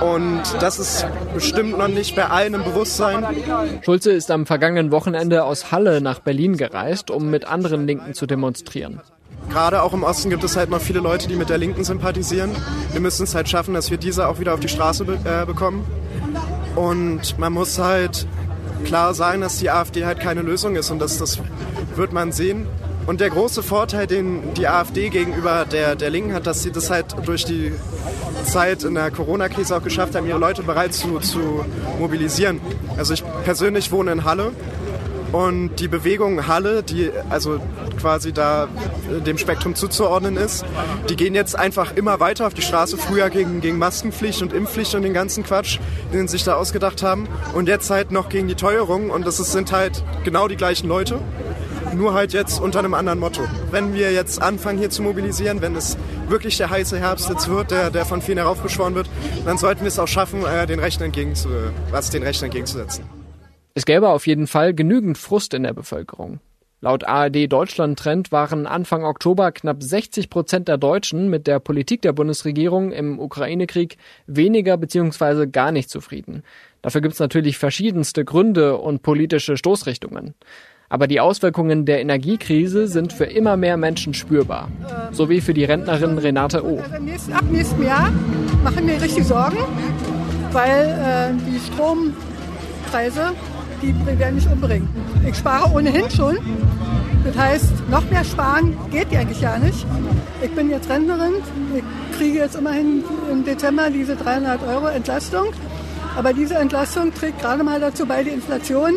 Und 0.00 0.42
das 0.60 0.78
ist 0.78 1.04
bestimmt 1.34 1.76
noch 1.76 1.88
nicht 1.88 2.14
bei 2.14 2.26
allen 2.26 2.54
im 2.54 2.62
Bewusstsein. 2.62 3.26
Schulze 3.84 4.12
ist 4.12 4.30
am 4.30 4.46
vergangenen 4.46 4.92
Wochenende 4.92 5.42
aus 5.42 5.72
Halle 5.72 6.00
nach 6.00 6.20
Berlin 6.20 6.56
gereist, 6.56 7.10
um 7.10 7.28
mit 7.28 7.44
anderen 7.44 7.88
Linken 7.88 8.14
zu 8.14 8.26
demonstrieren. 8.26 9.00
Gerade 9.50 9.82
auch 9.82 9.94
im 9.94 10.04
Osten 10.04 10.30
gibt 10.30 10.44
es 10.44 10.56
halt 10.56 10.70
noch 10.70 10.80
viele 10.80 11.00
Leute, 11.00 11.26
die 11.26 11.34
mit 11.34 11.48
der 11.48 11.58
Linken 11.58 11.82
sympathisieren. 11.82 12.52
Wir 12.92 13.00
müssen 13.00 13.24
es 13.24 13.34
halt 13.34 13.48
schaffen, 13.48 13.74
dass 13.74 13.90
wir 13.90 13.98
diese 13.98 14.28
auch 14.28 14.38
wieder 14.38 14.54
auf 14.54 14.60
die 14.60 14.68
Straße 14.68 15.04
be 15.04 15.18
äh, 15.24 15.44
bekommen. 15.44 15.84
Und 16.76 17.38
man 17.38 17.52
muss 17.52 17.78
halt 17.78 18.26
klar 18.84 19.14
sagen, 19.14 19.40
dass 19.40 19.58
die 19.58 19.70
AfD 19.70 20.04
halt 20.04 20.20
keine 20.20 20.42
Lösung 20.42 20.76
ist 20.76 20.90
und 20.90 20.98
das, 20.98 21.18
das 21.18 21.38
wird 21.96 22.12
man 22.12 22.32
sehen. 22.32 22.66
Und 23.06 23.20
der 23.20 23.30
große 23.30 23.62
Vorteil, 23.62 24.06
den 24.06 24.54
die 24.54 24.68
AfD 24.68 25.08
gegenüber 25.08 25.64
der, 25.64 25.96
der 25.96 26.10
Linken 26.10 26.34
hat, 26.34 26.46
dass 26.46 26.62
sie 26.62 26.70
das 26.70 26.88
halt 26.88 27.06
durch 27.24 27.44
die 27.44 27.72
Zeit 28.44 28.84
in 28.84 28.94
der 28.94 29.10
Corona-Krise 29.10 29.76
auch 29.76 29.82
geschafft 29.82 30.14
haben, 30.14 30.26
ihre 30.26 30.38
Leute 30.38 30.62
bereit 30.62 30.94
zu, 30.94 31.18
zu 31.18 31.64
mobilisieren. 31.98 32.60
Also 32.96 33.14
ich 33.14 33.24
persönlich 33.44 33.90
wohne 33.90 34.12
in 34.12 34.24
Halle 34.24 34.52
und 35.32 35.76
die 35.76 35.88
Bewegung 35.88 36.46
Halle, 36.46 36.82
die 36.82 37.10
also 37.30 37.58
quasi 37.98 38.32
da 38.32 38.68
dem 39.26 39.38
Spektrum 39.38 39.74
zuzuordnen 39.74 40.36
ist, 40.36 40.64
die 41.08 41.16
gehen 41.16 41.34
jetzt 41.34 41.58
einfach 41.58 41.96
immer 41.96 42.20
weiter 42.20 42.46
auf 42.46 42.54
die 42.54 42.62
Straße. 42.62 42.98
Früher 42.98 43.30
gegen, 43.30 43.62
gegen 43.62 43.78
Maskenpflicht 43.78 44.42
und 44.42 44.52
Impfpflicht 44.52 44.94
und 44.94 45.02
den 45.02 45.14
ganzen 45.14 45.42
Quatsch, 45.42 45.78
den 46.12 46.28
sie 46.28 46.32
sich 46.32 46.44
da 46.44 46.56
ausgedacht 46.56 47.02
haben. 47.02 47.28
Und 47.54 47.68
jetzt 47.68 47.88
halt 47.90 48.12
noch 48.12 48.28
gegen 48.28 48.46
die 48.46 48.54
Teuerung. 48.54 49.10
Und 49.10 49.26
das 49.26 49.38
sind 49.38 49.72
halt 49.72 50.04
genau 50.24 50.48
die 50.48 50.56
gleichen 50.56 50.86
Leute. 50.86 51.18
Nur 51.94 52.14
halt 52.14 52.32
jetzt 52.32 52.60
unter 52.60 52.78
einem 52.78 52.94
anderen 52.94 53.18
Motto. 53.18 53.42
Wenn 53.70 53.94
wir 53.94 54.12
jetzt 54.12 54.40
anfangen 54.40 54.78
hier 54.78 54.90
zu 54.90 55.02
mobilisieren, 55.02 55.60
wenn 55.60 55.76
es 55.76 55.96
wirklich 56.28 56.56
der 56.56 56.70
heiße 56.70 56.98
Herbst 56.98 57.28
jetzt 57.28 57.48
wird, 57.48 57.70
der, 57.70 57.90
der 57.90 58.04
von 58.06 58.22
vielen 58.22 58.38
heraufbeschworen 58.38 58.94
wird, 58.94 59.08
dann 59.44 59.58
sollten 59.58 59.82
wir 59.82 59.88
es 59.88 59.98
auch 59.98 60.08
schaffen, 60.08 60.44
äh, 60.44 60.66
den 60.66 60.80
was 61.90 62.10
den 62.10 62.22
Rechten 62.22 62.44
entgegenzusetzen. 62.44 63.21
Es 63.74 63.86
gäbe 63.86 64.08
auf 64.10 64.26
jeden 64.26 64.46
Fall 64.46 64.74
genügend 64.74 65.18
Frust 65.18 65.54
in 65.54 65.62
der 65.62 65.72
Bevölkerung. 65.72 66.40
Laut 66.84 67.04
ARD 67.04 67.46
Deutschland 67.50 67.96
Trend 67.96 68.32
waren 68.32 68.66
Anfang 68.66 69.04
Oktober 69.04 69.52
knapp 69.52 69.84
60 69.84 70.28
Prozent 70.28 70.66
der 70.66 70.78
Deutschen 70.78 71.30
mit 71.30 71.46
der 71.46 71.60
Politik 71.60 72.02
der 72.02 72.12
Bundesregierung 72.12 72.90
im 72.90 73.20
Ukraine-Krieg 73.20 73.98
weniger 74.26 74.76
bzw. 74.76 75.46
gar 75.46 75.70
nicht 75.70 75.90
zufrieden. 75.90 76.42
Dafür 76.82 77.00
gibt 77.00 77.14
es 77.14 77.20
natürlich 77.20 77.56
verschiedenste 77.56 78.24
Gründe 78.24 78.78
und 78.78 79.02
politische 79.02 79.56
Stoßrichtungen. 79.56 80.34
Aber 80.88 81.06
die 81.06 81.20
Auswirkungen 81.20 81.86
der 81.86 82.00
Energiekrise 82.00 82.88
sind 82.88 83.12
für 83.12 83.24
immer 83.24 83.56
mehr 83.56 83.76
Menschen 83.76 84.12
spürbar. 84.12 84.68
So 85.12 85.30
wie 85.30 85.40
für 85.40 85.54
die 85.54 85.64
Rentnerin 85.64 86.18
Renate 86.18 86.66
O. 86.66 86.80
Also 86.80 87.32
ab 87.32 87.44
nächstem 87.48 87.84
Jahr 87.84 88.10
machen 88.64 88.86
wir 88.88 89.00
richtig 89.00 89.24
Sorgen, 89.24 89.58
weil 90.50 90.88
äh, 90.88 91.32
die 91.48 91.60
Strompreise, 91.60 93.34
die 93.82 93.94
werden 94.18 94.36
mich 94.36 94.46
umbringen. 94.46 94.88
Ich 95.28 95.36
spare 95.36 95.70
ohnehin 95.72 96.08
schon. 96.10 96.38
Das 97.24 97.36
heißt, 97.36 97.88
noch 97.90 98.08
mehr 98.10 98.24
sparen 98.24 98.76
geht 98.90 99.14
eigentlich 99.14 99.40
ja 99.40 99.58
nicht. 99.58 99.86
Ich 100.40 100.50
bin 100.52 100.70
jetzt 100.70 100.88
Rentnerin. 100.88 101.34
Ich 101.74 102.16
kriege 102.16 102.38
jetzt 102.38 102.56
immerhin 102.56 103.04
im 103.30 103.44
Dezember 103.44 103.90
diese 103.90 104.16
300 104.16 104.60
Euro 104.66 104.86
Entlastung. 104.86 105.48
Aber 106.16 106.32
diese 106.32 106.54
Entlastung 106.54 107.12
trägt 107.14 107.40
gerade 107.40 107.62
mal 107.62 107.80
dazu 107.80 108.06
bei, 108.06 108.22
die 108.22 108.30
Inflation 108.30 108.94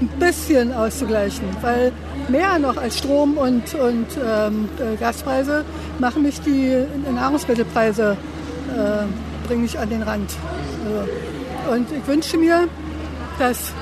ein 0.00 0.08
bisschen 0.18 0.72
auszugleichen. 0.72 1.44
Weil 1.60 1.92
mehr 2.28 2.58
noch 2.58 2.76
als 2.76 2.98
Strom 2.98 3.36
und, 3.36 3.74
und 3.74 4.06
ähm, 4.24 4.68
äh, 4.78 4.96
Gaspreise 4.98 5.64
machen 5.98 6.22
mich 6.22 6.40
die 6.40 6.84
Nahrungsmittelpreise, 7.14 8.16
äh, 8.76 9.46
bringen 9.46 9.62
mich 9.62 9.78
an 9.78 9.88
den 9.90 10.02
Rand. 10.02 10.30
Also, 10.84 11.72
und 11.72 11.86
ich 11.92 12.06
wünsche 12.06 12.38
mir, 12.38 12.68
dass 13.38 13.72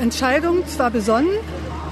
Entscheidungen 0.00 0.66
zwar 0.66 0.90
besonnen, 0.90 1.30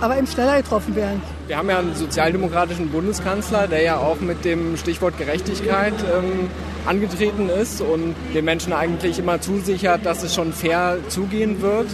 aber 0.01 0.17
eben 0.17 0.27
schneller 0.27 0.57
getroffen 0.63 0.95
werden. 0.97 1.21
Wir 1.47 1.57
haben 1.57 1.71
ja 1.71 1.79
einen 1.79 1.95
sozialdemokratischen 1.95 2.91
Bundeskanzler, 2.91 3.67
der 3.67 3.83
ja 3.83 3.97
auch 3.97 4.21
mit 4.21 4.45
dem 4.45 4.77
Stichwort 4.77 5.19
Gerechtigkeit 5.19 5.95
ähm, 6.15 6.51
angetreten 6.87 7.49
ist 7.49 7.81
und 7.81 8.15
den 8.35 8.45
Menschen 8.45 8.73
eigentlich 8.73 9.19
immer 9.19 9.41
zusichert, 9.41 10.05
dass 10.05 10.23
es 10.23 10.35
schon 10.35 10.53
fair 10.53 10.99
zugehen 11.09 11.61
wird. 11.61 11.87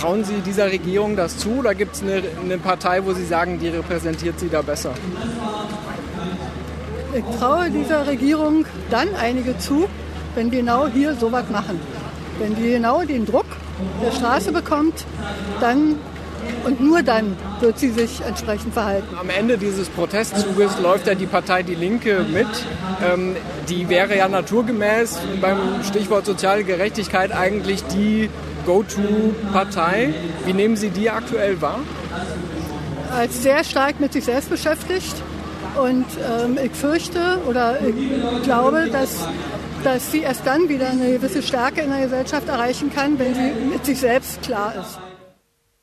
Trauen 0.00 0.24
Sie 0.24 0.34
dieser 0.44 0.66
Regierung 0.66 1.16
das 1.16 1.38
zu 1.38 1.58
oder 1.58 1.74
gibt 1.74 1.96
es 1.96 2.02
eine, 2.02 2.22
eine 2.42 2.58
Partei, 2.58 3.04
wo 3.04 3.12
Sie 3.12 3.24
sagen, 3.24 3.58
die 3.60 3.68
repräsentiert 3.68 4.40
Sie 4.40 4.48
da 4.48 4.62
besser? 4.62 4.92
Ich 7.14 7.38
traue 7.38 7.70
dieser 7.70 8.06
Regierung 8.06 8.64
dann 8.90 9.08
einige 9.14 9.56
zu, 9.58 9.86
wenn 10.34 10.50
genau 10.50 10.88
hier 10.88 11.14
sowas 11.14 11.44
machen. 11.50 11.80
Wenn 12.38 12.54
die 12.56 12.72
genau 12.72 13.02
den 13.02 13.26
Druck 13.26 13.46
der 14.02 14.12
Straße 14.12 14.52
bekommt, 14.52 15.04
dann 15.60 15.96
und 16.64 16.80
nur 16.80 17.02
dann 17.02 17.36
wird 17.60 17.78
sie 17.78 17.90
sich 17.90 18.20
entsprechend 18.20 18.74
verhalten. 18.74 19.16
Am 19.18 19.30
Ende 19.30 19.58
dieses 19.58 19.88
Protestzuges 19.88 20.78
läuft 20.78 21.06
ja 21.06 21.14
die 21.14 21.26
Partei 21.26 21.62
Die 21.62 21.74
Linke 21.74 22.24
mit. 22.30 22.46
Ähm, 23.02 23.36
die 23.68 23.88
wäre 23.88 24.16
ja 24.16 24.28
naturgemäß 24.28 25.18
beim 25.40 25.82
Stichwort 25.84 26.26
soziale 26.26 26.64
Gerechtigkeit 26.64 27.32
eigentlich 27.32 27.82
die 27.84 28.28
Go-To-Partei. 28.66 30.14
Wie 30.44 30.52
nehmen 30.52 30.76
Sie 30.76 30.90
die 30.90 31.10
aktuell 31.10 31.60
wahr? 31.60 31.80
Als 33.14 33.42
sehr 33.42 33.62
stark 33.64 34.00
mit 34.00 34.12
sich 34.12 34.24
selbst 34.24 34.50
beschäftigt. 34.50 35.14
Und 35.80 36.06
ähm, 36.44 36.58
ich 36.62 36.72
fürchte 36.72 37.38
oder 37.48 37.78
ich 37.80 38.42
glaube, 38.44 38.88
dass, 38.90 39.26
dass 39.84 40.10
sie 40.10 40.22
erst 40.22 40.46
dann 40.46 40.68
wieder 40.68 40.88
eine 40.90 41.12
gewisse 41.12 41.42
Stärke 41.42 41.82
in 41.82 41.90
der 41.90 42.04
Gesellschaft 42.04 42.48
erreichen 42.48 42.90
kann, 42.92 43.18
wenn 43.18 43.34
sie 43.34 43.52
mit 43.70 43.84
sich 43.84 43.98
selbst 43.98 44.42
klar 44.42 44.74
ist. 44.74 44.98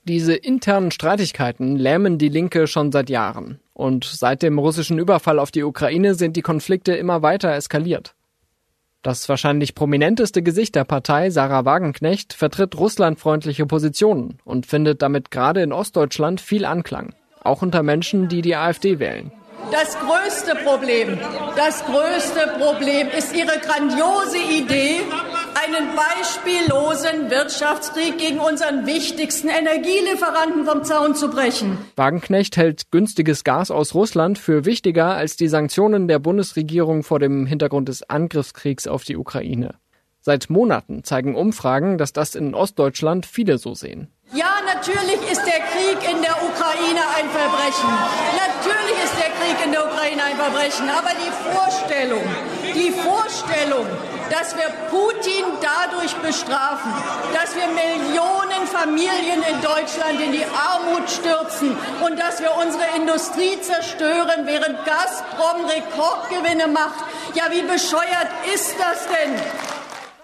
Diese 0.04 0.34
internen 0.34 0.90
Streitigkeiten 0.90 1.76
lähmen 1.76 2.18
die 2.18 2.30
Linke 2.30 2.66
schon 2.66 2.92
seit 2.92 3.10
Jahren. 3.10 3.60
Und 3.74 4.04
seit 4.04 4.42
dem 4.42 4.58
russischen 4.58 4.98
Überfall 4.98 5.38
auf 5.38 5.52
die 5.52 5.64
Ukraine 5.64 6.16
sind 6.16 6.36
die 6.36 6.42
Konflikte 6.42 6.94
immer 6.94 7.22
weiter 7.22 7.54
eskaliert. 7.54 8.16
Das 9.04 9.30
wahrscheinlich 9.30 9.74
prominenteste 9.74 10.44
Gesicht 10.44 10.76
der 10.76 10.84
Partei, 10.84 11.30
Sarah 11.30 11.66
Wagenknecht, 11.66 12.34
vertritt 12.34 12.78
russlandfreundliche 12.78 13.66
Positionen 13.66 14.40
und 14.44 14.66
findet 14.66 15.02
damit 15.02 15.32
gerade 15.32 15.62
in 15.62 15.72
Ostdeutschland 15.72 16.42
viel 16.42 16.66
Anklang. 16.66 17.14
Auch 17.44 17.62
unter 17.62 17.82
Menschen, 17.82 18.28
die 18.28 18.42
die 18.42 18.56
AfD 18.56 19.00
wählen. 19.00 19.32
Das 19.70 19.98
größte 20.00 20.56
Problem, 20.64 21.20
das 21.56 21.84
größte 21.86 22.56
Problem 22.58 23.08
ist 23.10 23.36
Ihre 23.36 23.60
grandiose 23.60 24.38
Idee, 24.38 25.02
einen 25.64 25.90
beispiellosen 25.96 27.30
Wirtschaftskrieg 27.30 28.18
gegen 28.18 28.40
unseren 28.40 28.86
wichtigsten 28.86 29.50
Energielieferanten 29.50 30.66
vom 30.66 30.84
Zaun 30.84 31.16
zu 31.16 31.30
brechen. 31.30 31.78
Wagenknecht 31.96 32.58
hält 32.58 32.92
günstiges 32.92 33.44
Gas 33.44 33.70
aus 33.70 33.94
Russland 33.94 34.40
für 34.40 34.66
wichtiger 34.66 35.16
als 35.16 35.36
die 35.36 35.48
Sanktionen 35.48 36.08
der 36.08 36.20
Bundesregierung 36.20 37.04
vor 37.04 37.20
dem 37.20 37.46
Hintergrund 37.46 37.90
des 37.90 38.10
Angriffskriegs 38.10 38.88
auf 38.88 39.04
die 39.04 39.18
Ukraine. 39.18 39.76
Seit 40.22 40.50
Monaten 40.50 41.04
zeigen 41.04 41.36
Umfragen, 41.36 41.98
dass 41.98 42.14
das 42.14 42.36
in 42.36 42.54
Ostdeutschland 42.54 43.26
viele 43.26 43.58
so 43.58 43.74
sehen. 43.74 44.10
Ja, 44.34 44.62
natürlich 44.66 45.20
ist 45.30 45.42
der 45.46 45.60
Krieg 45.60 46.10
in 46.10 46.22
der 46.22 46.32
Ukraine 46.42 47.02
ein 47.18 47.30
Verbrechen. 47.32 47.90
Natürlich 48.40 49.04
ist 49.04 49.14
der 49.20 49.30
Krieg 49.36 49.66
in 49.66 49.74
der 49.74 49.86
Ukraine 49.86 50.24
ein 50.24 50.38
Verbrechen. 50.38 50.90
Aber 50.90 51.12
die 51.20 51.32
Vorstellung, 51.52 52.24
die 52.74 52.92
Vorstellung, 52.92 53.86
dass 54.30 54.56
wir 54.56 54.70
Putin 54.90 55.44
dadurch 55.60 56.16
bestrafen, 56.24 56.94
dass 57.34 57.54
wir 57.58 57.68
Millionen 57.76 58.66
Familien 58.72 59.44
in 59.44 59.60
Deutschland 59.60 60.22
in 60.22 60.32
die 60.32 60.46
Armut 60.46 61.10
stürzen 61.10 61.76
und 62.00 62.18
dass 62.18 62.40
wir 62.40 62.56
unsere 62.56 62.86
Industrie 62.96 63.60
zerstören, 63.60 64.48
während 64.48 64.86
Gazprom 64.86 65.66
Rekordgewinne 65.66 66.70
macht. 66.70 67.04
Ja, 67.34 67.52
wie 67.52 67.64
bescheuert 67.64 68.32
ist 68.54 68.76
das 68.80 69.08
denn? 69.08 69.71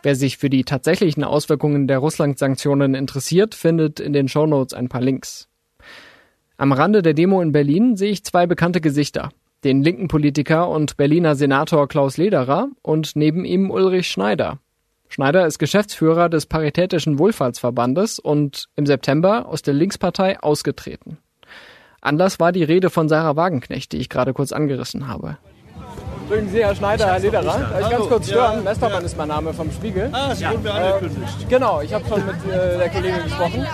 Wer 0.04 0.16
sich 0.16 0.38
für 0.38 0.50
die 0.50 0.64
tatsächlichen 0.64 1.24
Auswirkungen 1.24 1.88
der 1.88 2.00
Russland-Sanktionen 2.00 2.96
interessiert, 2.96 3.56
findet 3.56 4.00
in 4.00 4.14
den 4.14 4.28
Shownotes 4.28 4.74
ein 4.74 4.90
paar 4.90 5.02
Links. 5.02 5.48
Am 6.58 6.72
Rande 6.72 7.02
der 7.02 7.14
Demo 7.14 7.42
in 7.42 7.52
Berlin 7.52 7.98
sehe 7.98 8.12
ich 8.12 8.24
zwei 8.24 8.48
bekannte 8.48 8.82
Gesichter 8.82 9.32
den 9.64 9.84
linken 9.84 10.08
Politiker 10.08 10.70
und 10.70 10.98
Berliner 10.98 11.36
Senator 11.36 11.88
Klaus 11.88 12.18
Lederer 12.18 12.70
und 12.82 13.16
neben 13.16 13.46
ihm 13.46 13.72
Ulrich 13.72 14.08
Schneider. 14.08 14.60
Schneider 15.10 15.48
ist 15.48 15.58
Geschäftsführer 15.58 16.30
des 16.30 16.46
Paritätischen 16.46 17.18
Wohlfahrtsverbandes 17.18 18.20
und 18.20 18.68
im 18.76 18.86
September 18.86 19.48
aus 19.48 19.62
der 19.62 19.74
Linkspartei 19.74 20.40
ausgetreten. 20.40 21.18
Anlass 22.02 22.40
war 22.40 22.52
die 22.52 22.64
Rede 22.64 22.90
von 22.90 23.10
Sarah 23.10 23.36
Wagenknecht, 23.36 23.92
die 23.92 23.98
ich 23.98 24.10
gerade 24.10 24.34
kurz 24.34 24.52
angerissen 24.52 25.08
habe. 25.08 25.38
Grüßen 26.28 26.50
Sie, 26.50 26.64
Herr 26.64 26.76
Schneider, 26.76 27.08
Herr 27.08 27.20
Lederer. 27.20 27.44
Darf 27.44 27.82
ich 27.82 27.90
ganz 27.90 28.08
kurz 28.08 28.28
stören? 28.28 28.60
Ja. 28.60 28.72
Westermann 28.72 29.06
ist 29.06 29.18
mein 29.18 29.30
Name 29.30 29.54
vom 29.54 29.72
Spiegel. 29.72 30.10
Ah, 30.12 30.36
Sie 30.36 30.46
wurden 30.46 30.64
mir 30.64 30.74
angekündigt. 30.74 31.38
Äh, 31.42 31.46
genau, 31.50 31.82
ich 31.82 31.94
habe 31.94 32.06
schon 32.08 32.26
mit 32.26 32.36
äh, 32.36 32.78
der 32.78 32.90
Kollegin 32.90 33.24
gesprochen. 33.24 33.66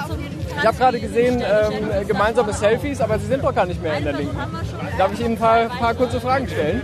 Ich 0.55 0.67
habe 0.67 0.77
gerade 0.77 0.99
gesehen, 0.99 1.41
ähm, 1.41 2.07
gemeinsame 2.07 2.53
Selfies, 2.53 3.01
aber 3.01 3.17
Sie 3.17 3.25
sind 3.25 3.43
doch 3.43 3.55
gar 3.55 3.65
nicht 3.65 3.81
mehr 3.81 3.97
in 3.97 4.03
der 4.03 4.13
Linken. 4.13 4.37
Darf 4.99 5.13
ich 5.13 5.19
Ihnen 5.21 5.31
ein 5.31 5.37
paar, 5.37 5.65
paar 5.67 5.95
kurze 5.95 6.21
Fragen 6.21 6.47
stellen? 6.47 6.81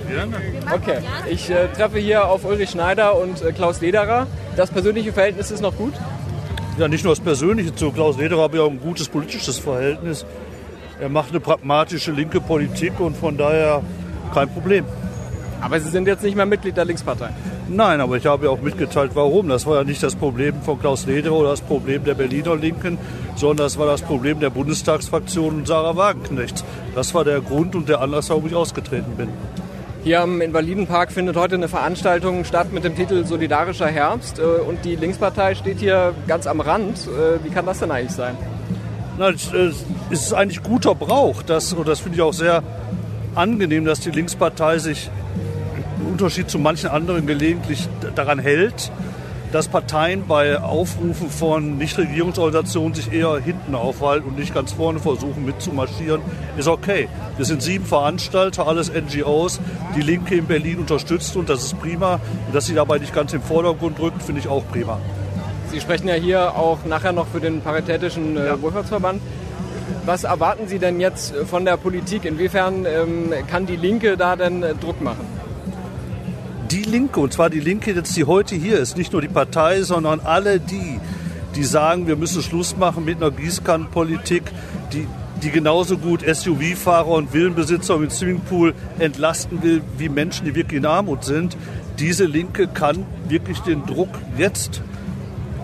Okay, 0.73 0.97
ich 1.29 1.49
äh, 1.51 1.67
treffe 1.67 1.99
hier 1.99 2.27
auf 2.27 2.45
Ulrich 2.45 2.71
Schneider 2.71 3.15
und 3.19 3.41
äh, 3.43 3.51
Klaus 3.51 3.79
Lederer. 3.79 4.25
Das 4.55 4.71
persönliche 4.71 5.13
Verhältnis 5.13 5.51
ist 5.51 5.61
noch 5.61 5.75
gut? 5.77 5.93
Ja, 6.79 6.87
nicht 6.87 7.03
nur 7.03 7.13
das 7.13 7.23
persönliche. 7.23 7.75
Zu 7.75 7.91
Klaus 7.91 8.17
Lederer 8.17 8.49
ich 8.51 8.59
auch 8.59 8.71
ein 8.71 8.79
gutes 8.79 9.07
politisches 9.07 9.59
Verhältnis. 9.59 10.25
Er 10.99 11.09
macht 11.09 11.29
eine 11.29 11.39
pragmatische 11.39 12.11
linke 12.11 12.41
Politik 12.41 12.99
und 12.99 13.15
von 13.15 13.37
daher 13.37 13.81
kein 14.33 14.49
Problem. 14.49 14.85
Aber 15.61 15.79
Sie 15.79 15.89
sind 15.89 16.07
jetzt 16.07 16.23
nicht 16.23 16.35
mehr 16.35 16.45
Mitglied 16.45 16.77
der 16.77 16.85
Linkspartei? 16.85 17.29
Nein, 17.67 18.01
aber 18.01 18.17
ich 18.17 18.25
habe 18.25 18.45
ja 18.45 18.51
auch 18.51 18.61
mitgeteilt, 18.61 19.11
warum. 19.13 19.49
Das 19.49 19.65
war 19.65 19.77
ja 19.77 19.83
nicht 19.83 20.01
das 20.01 20.15
Problem 20.15 20.61
von 20.61 20.79
Klaus 20.79 21.05
Lederer 21.05 21.35
oder 21.35 21.49
das 21.49 21.61
Problem 21.61 22.03
der 22.03 22.15
Berliner 22.15 22.55
Linken, 22.55 22.97
sondern 23.35 23.65
das 23.65 23.77
war 23.77 23.85
das 23.85 24.01
Problem 24.01 24.39
der 24.39 24.49
Bundestagsfraktion 24.49 25.57
und 25.57 25.67
Sarah 25.67 25.95
Wagenknecht. 25.95 26.63
Das 26.95 27.13
war 27.13 27.23
der 27.23 27.41
Grund 27.41 27.75
und 27.75 27.89
der 27.89 28.01
Anlass, 28.01 28.29
warum 28.29 28.47
ich 28.47 28.55
ausgetreten 28.55 29.15
bin. 29.17 29.29
Hier 30.03 30.21
am 30.21 30.39
Invalidenpark 30.39 31.11
findet 31.11 31.35
heute 31.35 31.55
eine 31.55 31.67
Veranstaltung 31.67 32.45
statt 32.45 32.71
mit 32.71 32.85
dem 32.85 32.95
Titel 32.95 33.25
Solidarischer 33.25 33.87
Herbst 33.87 34.39
äh, 34.39 34.43
und 34.43 34.85
die 34.85 34.95
Linkspartei 34.95 35.55
steht 35.55 35.79
hier 35.79 36.13
ganz 36.25 36.47
am 36.47 36.61
Rand. 36.61 36.99
Äh, 37.07 37.43
wie 37.43 37.49
kann 37.49 37.65
das 37.65 37.79
denn 37.79 37.91
eigentlich 37.91 38.15
sein? 38.15 38.37
Na, 39.17 39.29
es 39.29 39.51
ist 40.09 40.33
eigentlich 40.33 40.63
guter 40.63 40.95
Brauch. 40.95 41.43
Das, 41.43 41.73
und 41.73 41.85
das 41.85 41.99
finde 41.99 42.15
ich 42.15 42.21
auch 42.21 42.33
sehr 42.33 42.63
angenehm, 43.35 43.83
dass 43.83 43.99
die 43.99 44.11
Linkspartei 44.11 44.79
sich 44.79 45.11
Unterschied 46.05 46.49
zu 46.49 46.59
manchen 46.59 46.89
anderen 46.89 47.27
gelegentlich 47.27 47.87
daran 48.15 48.39
hält, 48.39 48.91
dass 49.51 49.67
Parteien 49.67 50.27
bei 50.27 50.61
Aufrufen 50.61 51.29
von 51.29 51.77
Nichtregierungsorganisationen 51.77 52.93
sich 52.93 53.11
eher 53.11 53.39
hinten 53.39 53.73
aufhalten 53.73 54.27
und 54.27 54.37
nicht 54.37 54.53
ganz 54.53 54.73
vorne 54.73 54.99
versuchen 54.99 55.45
mitzumarschieren, 55.45 56.21
ist 56.57 56.67
okay. 56.67 57.09
Wir 57.37 57.45
sind 57.45 57.61
sieben 57.61 57.85
Veranstalter, 57.85 58.67
alles 58.67 58.91
NGOs, 58.91 59.59
die 59.95 60.01
Linke 60.01 60.35
in 60.35 60.45
Berlin 60.45 60.79
unterstützt 60.79 61.35
und 61.35 61.49
das 61.49 61.63
ist 61.63 61.79
prima. 61.79 62.19
Und 62.47 62.53
dass 62.53 62.67
sie 62.67 62.75
dabei 62.75 62.99
nicht 62.99 63.13
ganz 63.13 63.33
im 63.33 63.41
Vordergrund 63.41 63.99
rückt, 63.99 64.21
finde 64.21 64.41
ich 64.41 64.47
auch 64.47 64.63
prima. 64.71 64.99
Sie 65.71 65.79
sprechen 65.79 66.07
ja 66.07 66.15
hier 66.15 66.55
auch 66.55 66.85
nachher 66.85 67.11
noch 67.11 67.27
für 67.27 67.39
den 67.39 67.61
Paritätischen 67.61 68.37
äh, 68.37 68.47
ja. 68.47 68.61
Wohlfahrtsverband. 68.61 69.21
Was 70.05 70.23
erwarten 70.23 70.67
Sie 70.67 70.79
denn 70.79 70.99
jetzt 70.99 71.35
von 71.35 71.65
der 71.65 71.77
Politik? 71.77 72.25
Inwiefern 72.25 72.85
ähm, 72.85 73.33
kann 73.47 73.65
die 73.65 73.75
Linke 73.75 74.17
da 74.17 74.35
denn 74.35 74.63
äh, 74.63 74.73
Druck 74.75 75.01
machen? 75.01 75.38
Die 76.71 76.83
Linke, 76.83 77.19
und 77.19 77.33
zwar 77.33 77.49
die 77.49 77.59
Linke 77.59 77.93
jetzt, 77.93 78.15
die 78.15 78.25
heute 78.25 78.55
hier 78.55 78.77
ist, 78.79 78.97
nicht 78.97 79.11
nur 79.11 79.21
die 79.21 79.27
Partei, 79.27 79.81
sondern 79.81 80.19
alle 80.19 80.59
die, 80.59 80.99
die 81.55 81.63
sagen, 81.63 82.07
wir 82.07 82.15
müssen 82.15 82.41
Schluss 82.43 82.77
machen 82.77 83.05
mit 83.05 83.17
einer 83.17 83.31
Gießkannenpolitik, 83.31 84.43
die, 84.93 85.07
die 85.41 85.49
genauso 85.49 85.97
gut 85.97 86.21
SUV-Fahrer 86.21 87.07
und 87.07 87.33
Villenbesitzer 87.33 87.97
mit 87.97 88.11
Swimmingpool 88.11 88.73
entlasten 88.99 89.63
will, 89.63 89.81
wie 89.97 90.09
Menschen, 90.09 90.45
die 90.45 90.55
wirklich 90.55 90.77
in 90.77 90.85
Armut 90.85 91.23
sind. 91.23 91.57
Diese 91.97 92.25
Linke 92.25 92.67
kann 92.67 93.05
wirklich 93.27 93.59
den 93.59 93.85
Druck 93.85 94.09
jetzt 94.37 94.81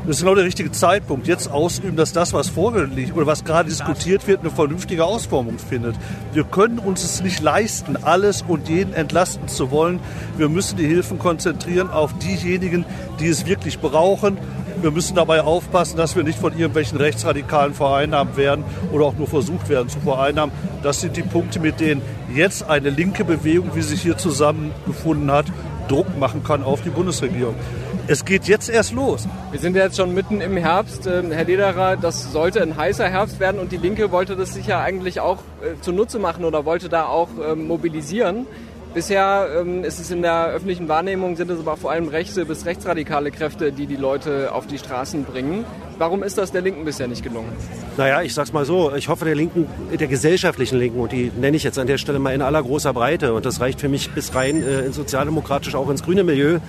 das 0.08 0.18
ist 0.18 0.22
genau 0.22 0.36
der 0.36 0.46
richtige 0.46 0.72
Zeitpunkt, 0.72 1.28
jetzt 1.28 1.50
ausüben, 1.50 1.96
dass 1.96 2.14
das, 2.14 2.32
was 2.32 2.48
vorgelegt 2.50 3.16
oder 3.16 3.26
was 3.26 3.44
gerade 3.44 3.70
diskutiert 3.70 4.28
wird, 4.28 4.42
eine 4.42 4.52
vernünftige 4.52 5.04
Ausformung 5.04 5.58
findet. 5.58 5.96
Wir 6.32 6.44
können 6.44 6.78
uns 6.78 7.04
es 7.04 7.24
nicht 7.24 7.42
leisten, 7.42 7.98
alles 7.98 8.44
und 8.44 8.70
jeden 8.70 8.94
entlasten 8.94 9.48
zu 9.48 9.72
wollen. 9.72 10.00
Wir 10.38 10.48
müssen 10.48 10.78
die 10.78 10.86
Hilfen 10.86 11.18
konzentrieren 11.18 11.90
auf 11.90 12.14
diejenigen, 12.20 12.86
die 13.20 13.28
es 13.28 13.48
wirklich 13.48 13.80
brauchen. 13.80 14.38
Wir 14.80 14.92
müssen 14.92 15.16
dabei 15.16 15.42
aufpassen, 15.42 15.98
dass 15.98 16.16
wir 16.16 16.24
nicht 16.24 16.38
von 16.38 16.54
irgendwelchen 16.54 17.00
Rechtsradikalen 17.00 17.74
vereinnahmt 17.74 18.38
werden 18.38 18.64
oder 18.92 19.06
auch 19.06 19.16
nur 19.16 19.28
versucht 19.28 19.70
werden 19.70 19.90
zu 19.90 20.00
vereinnahmen. 20.02 20.54
Das 20.84 21.02
sind 21.02 21.18
die 21.18 21.24
Punkte, 21.24 21.60
mit 21.60 21.80
denen 21.80 22.04
jetzt 22.36 22.70
eine 22.70 22.92
linke 22.92 23.26
Bewegung, 23.26 23.72
wie 23.74 23.82
sie 23.82 23.90
sich 23.90 24.04
hier 24.04 24.18
zusammengefunden 24.18 25.32
hat, 25.32 25.48
Druck 25.88 26.18
machen 26.20 26.44
kann 26.44 26.64
auf 26.64 26.82
die 26.82 26.90
Bundesregierung. 26.90 27.56
Es 28.08 28.24
geht 28.24 28.48
jetzt 28.48 28.70
erst 28.70 28.94
los. 28.94 29.28
Wir 29.50 29.60
sind 29.60 29.76
jetzt 29.76 29.98
schon 29.98 30.14
mitten 30.14 30.40
im 30.40 30.58
Herbst. 30.58 31.08
Ähm, 31.08 31.32
Herr 31.32 31.46
Lederer, 31.46 31.98
das 31.98 32.32
sollte 32.32 32.62
ein 32.62 32.78
heißer 32.78 33.10
Herbst 33.10 33.40
werden 33.40 33.60
und 33.60 33.72
die 33.72 33.78
Linke 33.78 34.12
wollte 34.12 34.36
das 34.36 34.54
sicher 34.54 34.80
eigentlich 34.80 35.20
auch 35.20 35.40
äh, 35.64 35.82
zunutze 35.82 36.20
machen 36.20 36.46
oder 36.46 36.66
wollte 36.66 36.88
da 36.88 37.08
auch 37.08 37.30
ähm, 37.44 37.68
mobilisieren. 37.68 38.46
Bisher 38.94 39.48
ähm, 39.60 39.84
ist 39.84 40.00
es 40.00 40.12
in 40.12 40.22
der 40.22 40.50
öffentlichen 40.50 40.88
Wahrnehmung, 40.88 41.36
sind 41.36 41.50
es 41.50 41.60
aber 41.60 41.78
vor 41.78 41.90
allem 41.90 42.08
rechte 42.08 42.46
bis 42.46 42.68
rechtsradikale 42.68 43.32
Kräfte, 43.32 43.72
die 43.72 43.88
die 43.88 43.96
Leute 43.96 44.54
auf 44.54 44.68
die 44.68 44.78
Straßen 44.78 45.24
bringen. 45.24 45.66
Warum 45.98 46.24
ist 46.24 46.38
das 46.38 46.52
der 46.52 46.62
Linken 46.62 46.84
bisher 46.84 47.08
nicht 47.08 47.24
gelungen? 47.24 47.50
Naja, 47.98 48.22
ich 48.22 48.34
sag's 48.34 48.52
mal 48.52 48.66
so, 48.66 48.94
ich 48.94 49.08
hoffe 49.08 49.24
der 49.24 49.36
Linken, 49.36 49.68
der 49.98 50.08
gesellschaftlichen 50.08 50.78
Linken, 50.78 51.00
und 51.00 51.12
die 51.12 51.32
nenne 51.40 51.56
ich 51.56 51.64
jetzt 51.64 51.80
an 51.80 51.88
der 51.88 51.98
Stelle 51.98 52.20
mal 52.20 52.34
in 52.34 52.42
aller 52.42 52.62
großer 52.62 52.94
Breite, 52.94 53.34
und 53.34 53.46
das 53.46 53.62
reicht 53.62 53.80
für 53.80 53.88
mich 53.88 54.12
bis 54.12 54.36
rein 54.36 54.62
äh, 54.62 54.82
ins 54.82 54.98
sozialdemokratisch, 54.98 55.76
auch 55.76 55.90
ins 55.90 56.04
grüne 56.04 56.24
Milieu, 56.24 56.60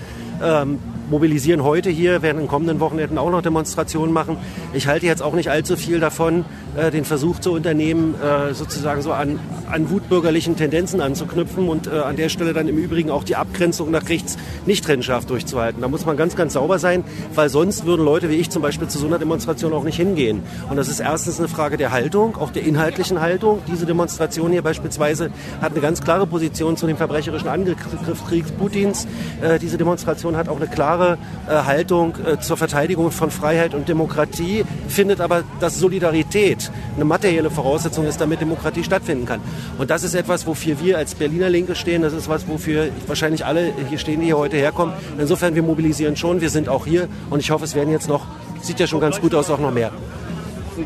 ähm, 0.42 0.78
mobilisieren 1.10 1.62
heute 1.62 1.90
hier, 1.90 2.22
werden 2.22 2.42
in 2.42 2.48
kommenden 2.48 2.80
Wochenenden 2.80 3.18
auch 3.18 3.30
noch 3.30 3.42
Demonstrationen 3.42 4.12
machen. 4.12 4.36
Ich 4.72 4.86
halte 4.86 5.06
jetzt 5.06 5.22
auch 5.22 5.34
nicht 5.34 5.50
allzu 5.50 5.76
viel 5.76 6.00
davon, 6.00 6.44
äh, 6.76 6.90
den 6.90 7.04
Versuch 7.04 7.38
zu 7.38 7.52
unternehmen, 7.52 8.14
äh, 8.20 8.54
sozusagen 8.54 9.02
so 9.02 9.12
an, 9.12 9.38
an 9.70 9.90
wutbürgerlichen 9.90 10.56
Tendenzen 10.56 11.00
anzuknüpfen 11.00 11.68
und 11.68 11.86
äh, 11.86 11.90
an 11.90 12.16
der 12.16 12.28
Stelle 12.28 12.52
dann 12.52 12.68
im 12.68 12.76
Übrigen 12.76 13.10
auch 13.10 13.24
die 13.24 13.36
Abgrenzung 13.36 13.90
nach 13.90 14.08
rechts 14.08 14.36
nicht 14.66 14.84
trennscharf 14.84 15.26
durchzuhalten. 15.26 15.80
Da 15.80 15.88
muss 15.88 16.06
man 16.06 16.16
ganz, 16.16 16.36
ganz 16.36 16.54
sauber 16.54 16.78
sein, 16.78 17.04
weil 17.34 17.48
sonst 17.48 17.86
würden 17.86 18.04
Leute 18.04 18.28
wie 18.28 18.36
ich 18.36 18.50
zum 18.50 18.62
Beispiel 18.62 18.88
zu 18.88 18.98
so 18.98 19.06
einer 19.06 19.15
Demonstration 19.18 19.72
auch 19.72 19.84
nicht 19.84 19.96
hingehen. 19.96 20.42
Und 20.68 20.76
das 20.76 20.88
ist 20.88 21.00
erstens 21.00 21.38
eine 21.38 21.48
Frage 21.48 21.76
der 21.76 21.92
Haltung, 21.92 22.36
auch 22.36 22.50
der 22.50 22.64
inhaltlichen 22.64 23.20
Haltung. 23.20 23.60
Diese 23.66 23.86
Demonstration 23.86 24.52
hier 24.52 24.62
beispielsweise 24.62 25.30
hat 25.60 25.72
eine 25.72 25.80
ganz 25.80 26.00
klare 26.00 26.26
Position 26.26 26.76
zu 26.76 26.86
dem 26.86 26.96
verbrecherischen 26.96 27.48
Angriffskrieg 27.48 28.56
Putins. 28.58 29.06
Äh, 29.40 29.58
diese 29.58 29.78
Demonstration 29.78 30.36
hat 30.36 30.48
auch 30.48 30.56
eine 30.56 30.68
klare 30.68 31.18
äh, 31.48 31.52
Haltung 31.52 32.14
äh, 32.24 32.38
zur 32.38 32.56
Verteidigung 32.56 33.10
von 33.10 33.30
Freiheit 33.30 33.74
und 33.74 33.88
Demokratie, 33.88 34.64
findet 34.88 35.20
aber, 35.20 35.44
dass 35.60 35.78
Solidarität 35.78 36.70
eine 36.94 37.04
materielle 37.04 37.50
Voraussetzung 37.50 38.06
ist, 38.06 38.20
damit 38.20 38.40
Demokratie 38.40 38.84
stattfinden 38.84 39.26
kann. 39.26 39.40
Und 39.78 39.90
das 39.90 40.02
ist 40.02 40.14
etwas, 40.14 40.46
wofür 40.46 40.80
wir 40.80 40.98
als 40.98 41.14
Berliner 41.14 41.50
Linke 41.50 41.74
stehen. 41.74 42.02
Das 42.02 42.12
ist 42.12 42.28
was, 42.28 42.48
wofür 42.48 42.88
wahrscheinlich 43.06 43.44
alle 43.44 43.72
hier 43.88 43.98
stehen, 43.98 44.20
die 44.20 44.26
hier 44.26 44.38
heute 44.38 44.56
herkommen. 44.56 44.94
Insofern, 45.18 45.54
wir 45.54 45.62
mobilisieren 45.62 46.16
schon. 46.16 46.40
Wir 46.40 46.50
sind 46.50 46.68
auch 46.68 46.86
hier. 46.86 47.08
Und 47.30 47.40
ich 47.40 47.50
hoffe, 47.50 47.64
es 47.64 47.74
werden 47.74 47.90
jetzt 47.90 48.08
noch, 48.08 48.26
sieht 48.60 48.80
ja 48.80 48.86
schon 48.86 49.00
ganz 49.00 49.20
gut 49.20 49.34
aus, 49.34 49.50
auch 49.50 49.58
noch 49.58 49.72
mehr. 49.72 49.90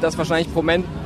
Das 0.00 0.16
wahrscheinlich 0.16 0.48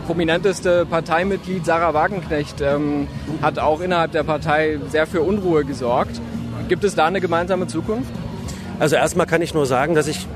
prominenteste 0.06 0.84
Parteimitglied 0.84 1.64
Sarah 1.64 1.94
Wagenknecht 1.94 2.60
ähm, 2.60 3.08
hat 3.40 3.58
auch 3.58 3.80
innerhalb 3.80 4.12
der 4.12 4.24
Partei 4.24 4.78
sehr 4.90 5.06
für 5.06 5.22
Unruhe 5.22 5.64
gesorgt. 5.64 6.20
Gibt 6.68 6.84
es 6.84 6.94
da 6.94 7.06
eine 7.06 7.20
gemeinsame 7.20 7.66
Zukunft? 7.66 8.12
Also 8.78 8.96
erstmal 8.96 9.26
kann 9.26 9.40
ich 9.40 9.54
nur 9.54 9.66
sagen, 9.66 9.94
dass 9.94 10.06
ich 10.06 10.26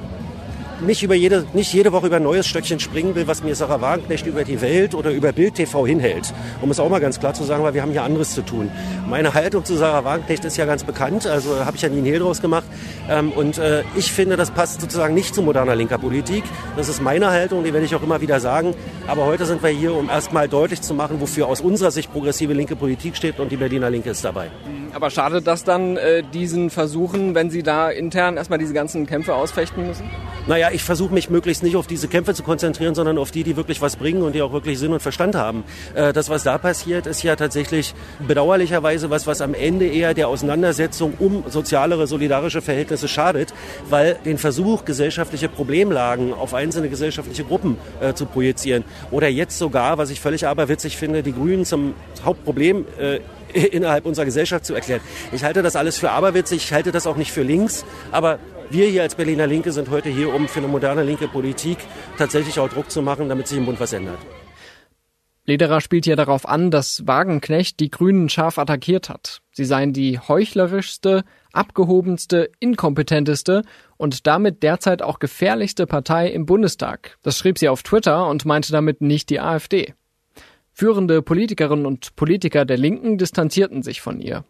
nicht, 0.81 1.03
über 1.03 1.15
jede, 1.15 1.45
nicht 1.53 1.73
jede 1.73 1.93
Woche 1.93 2.07
über 2.07 2.17
ein 2.17 2.23
neues 2.23 2.47
Stöckchen 2.47 2.81
springen 2.81 3.15
will, 3.15 3.27
was 3.27 3.43
mir 3.43 3.55
Sarah 3.55 3.81
Wagenknecht 3.81 4.27
über 4.27 4.45
die 4.45 4.61
Welt 4.61 4.95
oder 4.95 5.11
über 5.11 5.33
Bild 5.33 5.55
TV 5.55 5.87
hinhält. 5.87 6.33
Um 6.61 6.71
es 6.71 6.81
auch 6.81 6.89
mal 6.89 7.01
ganz 7.01 7.19
klar 7.19 7.35
zu 7.35 7.45
sagen, 7.45 7.63
weil 7.63 7.75
wir 7.75 7.83
haben 7.83 7.93
hier 7.93 8.03
anderes 8.03 8.35
zu 8.35 8.43
tun. 8.43 8.71
Meine 9.09 9.35
Haltung 9.35 9.65
zu 9.65 9.77
Sarah 9.77 10.05
Wagenknecht 10.05 10.45
ist 10.45 10.57
ja 10.57 10.67
ganz 10.67 10.85
bekannt, 10.85 11.27
also 11.27 11.65
habe 11.65 11.77
ich 11.77 11.83
ja 11.83 11.89
nie 11.89 11.99
einen 11.99 12.07
Hehl 12.07 12.21
draus 12.21 12.41
gemacht. 12.41 12.65
Ähm, 13.09 13.33
und 13.33 13.59
äh, 13.59 13.83
ich 13.97 14.13
finde, 14.13 14.37
das 14.37 14.51
passt 14.51 14.81
sozusagen 14.81 15.15
nicht 15.15 15.35
zu 15.35 15.43
moderner 15.43 15.75
linker 15.75 15.99
Politik. 15.99 16.45
Das 16.77 16.89
ist 16.89 17.03
meine 17.03 17.31
Haltung, 17.31 17.65
die 17.65 17.73
werde 17.73 17.87
ich 17.87 17.95
auch 17.95 18.03
immer 18.03 18.21
wieder 18.21 18.41
sagen. 18.41 18.75
Aber 19.07 19.27
heute 19.27 19.47
sind 19.47 19.63
wir 19.63 19.71
hier, 19.71 19.95
um 19.95 20.09
erstmal 20.09 20.49
deutlich 20.49 20.83
zu 20.83 20.95
machen, 20.95 21.21
wofür 21.21 21.49
aus 21.49 21.61
unserer 21.61 21.91
Sicht 21.91 22.13
progressive 22.13 22.53
linke 22.53 22.77
Politik 22.77 23.17
steht 23.17 23.41
und 23.41 23.51
die 23.51 23.57
Berliner 23.57 23.91
Linke 23.91 24.11
ist 24.11 24.25
dabei. 24.25 24.51
Aber 24.95 25.11
schadet 25.11 25.47
das 25.47 25.65
dann 25.65 25.97
äh, 25.97 26.23
diesen 26.23 26.71
Versuchen, 26.71 27.35
wenn 27.35 27.51
Sie 27.51 27.63
da 27.63 27.91
intern 27.91 28.37
erstmal 28.37 28.59
diese 28.59 28.75
ganzen 28.75 29.07
Kämpfe 29.07 29.35
ausfechten 29.35 29.87
müssen? 29.87 30.11
Naja, 30.49 30.71
ich 30.73 30.83
versuche 30.83 31.13
mich 31.13 31.29
möglichst 31.29 31.63
nicht 31.63 31.77
auf 31.77 31.87
diese 31.87 32.09
Kämpfe 32.09 32.33
zu 32.33 32.43
konzentrieren, 32.43 32.95
sondern 32.95 33.19
auf 33.19 33.31
die, 33.31 33.43
die 33.43 33.57
wirklich 33.57 33.83
was 33.83 33.97
bringen 33.97 34.23
und 34.23 34.35
die 34.35 34.41
auch 34.41 34.51
wirklich 34.51 34.79
Sinn 34.79 34.95
und 34.95 35.03
Verstand 35.03 35.35
haben. 35.35 35.63
Äh, 35.95 36.15
das, 36.15 36.31
was 36.31 36.43
da 36.43 36.57
passiert, 36.57 37.07
ist 37.07 37.23
ja 37.23 37.37
tatsächlich 37.37 37.95
bedauerlicherweise 38.27 39.11
was, 39.11 39.27
was 39.27 39.43
am 39.43 39.53
Ende 39.53 39.87
eher 39.87 40.15
der 40.15 40.29
Auseinandersetzung 40.29 41.13
um 41.19 41.45
sozialere, 41.49 42.07
solidarische 42.07 42.63
Verhältnisse 42.63 43.09
schadet, 43.09 43.53
weil 43.91 44.17
den 44.25 44.39
Versuch, 44.39 44.87
gesellschaftliche 44.87 45.51
Problemlagen 45.51 46.33
auf 46.33 46.55
einzelne 46.55 46.89
gesellschaftliche 46.89 47.45
Gruppen 47.45 47.77
äh, 48.01 48.15
zu 48.15 48.25
projizieren 48.25 48.85
oder 49.11 49.29
jetzt 49.29 49.59
sogar, 49.59 49.99
was 49.99 50.09
ich 50.09 50.19
völlig 50.19 50.47
aberwitzig 50.47 50.97
finde, 50.97 51.23
die 51.23 51.35
Grünen 51.35 51.67
zum 51.67 51.93
Hauptproblem 52.25 52.87
äh, 52.99 53.21
innerhalb 53.67 54.07
unserer 54.07 54.25
Gesellschaft 54.25 54.65
zu 54.65 54.73
erklären. 54.73 55.03
Ich 55.31 55.45
halte 55.45 55.63
das 55.63 55.77
alles 55.77 55.99
für 55.99 56.11
aberwitzig, 56.11 56.65
ich 56.65 56.73
halte 56.73 56.91
das 56.91 57.07
auch 57.07 57.17
nicht 57.17 57.33
für 57.33 57.43
links, 57.43 57.85
aber 58.13 58.39
wir 58.71 58.87
hier 58.89 59.03
als 59.03 59.15
Berliner 59.15 59.47
Linke 59.47 59.73
sind 59.73 59.91
heute 59.91 60.09
hier, 60.09 60.33
um 60.35 60.49
für 60.49 60.61
eine 60.61 60.69
moderne 60.69 61.03
linke 61.03 61.29
Politik 61.29 61.79
tatsächlich 62.17 62.59
auch 62.59 62.69
Druck 62.69 62.91
zu 62.91 63.03
machen, 63.03 63.29
damit 63.29 63.49
sich 63.49 63.59
im 63.59 63.67
Bund 63.67 63.81
was 63.81 63.93
ändert. 63.93 64.19
Lederer 65.49 65.81
spielt 65.81 66.05
ja 66.05 66.15
darauf 66.15 66.47
an, 66.47 66.71
dass 66.71 67.07
Wagenknecht 67.07 67.81
die 67.81 67.91
Grünen 67.91 68.29
scharf 68.29 68.59
attackiert 68.59 69.09
hat. 69.09 69.41
Sie 69.51 69.65
seien 69.65 69.95
die 69.95 70.19
heuchlerischste, 70.19 71.25
abgehobenste, 71.55 72.51
inkompetenteste 72.61 73.63
und 73.97 74.27
damit 74.27 74.63
derzeit 74.63 75.01
auch 75.01 75.21
gefährlichste 75.21 75.87
Partei 75.87 76.29
im 76.29 76.45
Bundestag. 76.45 77.17
Das 77.23 77.39
schrieb 77.39 77.59
sie 77.59 77.71
auf 77.71 77.83
Twitter 77.83 78.29
und 78.29 78.45
meinte 78.45 78.73
damit 78.73 79.01
nicht 79.01 79.31
die 79.31 79.41
AfD. 79.41 79.95
Führende 80.71 81.23
Politikerinnen 81.23 81.87
und 81.87 82.15
Politiker 82.15 82.67
der 82.67 82.77
Linken 82.77 83.17
distanzierten 83.17 83.83
sich 83.83 84.03
von 84.03 84.21
ihr. 84.21 84.45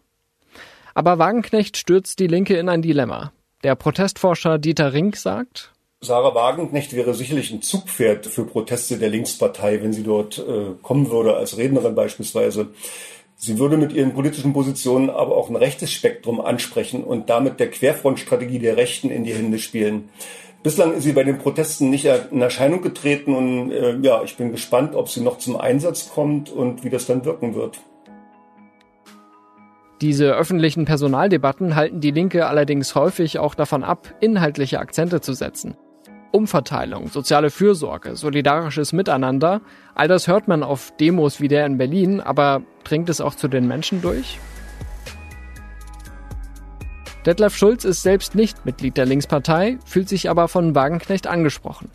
Aber 0.93 1.17
Wagenknecht 1.17 1.77
stürzt 1.77 2.19
die 2.19 2.27
Linke 2.27 2.57
in 2.57 2.67
ein 2.67 2.81
Dilemma. 2.81 3.31
Der 3.63 3.75
Protestforscher 3.75 4.57
Dieter 4.57 4.93
Rink 4.93 5.17
sagt, 5.17 5.73
Sarah 6.01 6.33
Wagenknecht 6.33 6.93
wäre 6.93 7.13
sicherlich 7.13 7.51
ein 7.51 7.61
Zugpferd 7.61 8.25
für 8.25 8.45
Proteste 8.45 8.97
der 8.97 9.09
Linkspartei, 9.09 9.83
wenn 9.83 9.91
sie 9.91 10.03
dort 10.03 10.39
äh, 10.39 10.75
kommen 10.81 11.11
würde, 11.11 11.35
als 11.35 11.57
Rednerin 11.57 11.93
beispielsweise. 11.93 12.69
Sie 13.35 13.59
würde 13.59 13.75
mit 13.75 13.91
ihren 13.91 14.13
politischen 14.13 14.53
Positionen 14.53 15.09
aber 15.09 15.35
auch 15.35 15.49
ein 15.49 15.57
rechtes 15.57 15.91
Spektrum 15.91 16.39
ansprechen 16.39 17.03
und 17.03 17.29
damit 17.29 17.59
der 17.59 17.69
Querfrontstrategie 17.69 18.59
der 18.59 18.77
Rechten 18.77 19.09
in 19.09 19.25
die 19.25 19.33
Hände 19.33 19.59
spielen. 19.59 20.07
Bislang 20.63 20.93
ist 20.93 21.03
sie 21.03 21.11
bei 21.11 21.23
den 21.25 21.37
Protesten 21.37 21.89
nicht 21.89 22.05
in 22.05 22.41
Erscheinung 22.41 22.81
getreten 22.81 23.35
und 23.35 23.71
äh, 23.71 23.97
ja, 24.01 24.23
ich 24.23 24.37
bin 24.37 24.51
gespannt, 24.51 24.95
ob 24.95 25.09
sie 25.09 25.21
noch 25.21 25.37
zum 25.37 25.57
Einsatz 25.57 26.09
kommt 26.09 26.49
und 26.49 26.85
wie 26.85 26.89
das 26.89 27.07
dann 27.07 27.25
wirken 27.25 27.55
wird. 27.55 27.81
Diese 30.01 30.33
öffentlichen 30.33 30.85
Personaldebatten 30.85 31.75
halten 31.75 31.99
die 31.99 32.11
Linke 32.11 32.47
allerdings 32.47 32.95
häufig 32.95 33.37
auch 33.37 33.53
davon 33.53 33.83
ab, 33.83 34.13
inhaltliche 34.21 34.79
Akzente 34.79 35.19
zu 35.19 35.33
setzen. 35.33 35.75
Umverteilung, 36.31 37.09
soziale 37.09 37.49
Fürsorge, 37.49 38.15
solidarisches 38.15 38.93
Miteinander, 38.93 39.61
all 39.95 40.07
das 40.07 40.27
hört 40.27 40.47
man 40.47 40.63
auf 40.63 40.93
Demos 40.97 41.41
wie 41.41 41.49
der 41.49 41.65
in 41.65 41.77
Berlin, 41.77 42.21
aber 42.21 42.61
dringt 42.85 43.09
es 43.09 43.19
auch 43.19 43.35
zu 43.35 43.49
den 43.49 43.67
Menschen 43.67 44.01
durch? 44.01 44.39
Detlef 47.25 47.57
Schulz 47.57 47.83
ist 47.83 48.01
selbst 48.01 48.35
nicht 48.35 48.65
Mitglied 48.65 48.95
der 48.95 49.05
Linkspartei, 49.05 49.79
fühlt 49.85 50.07
sich 50.07 50.29
aber 50.29 50.47
von 50.47 50.75
Wagenknecht 50.75 51.27
angesprochen. 51.27 51.89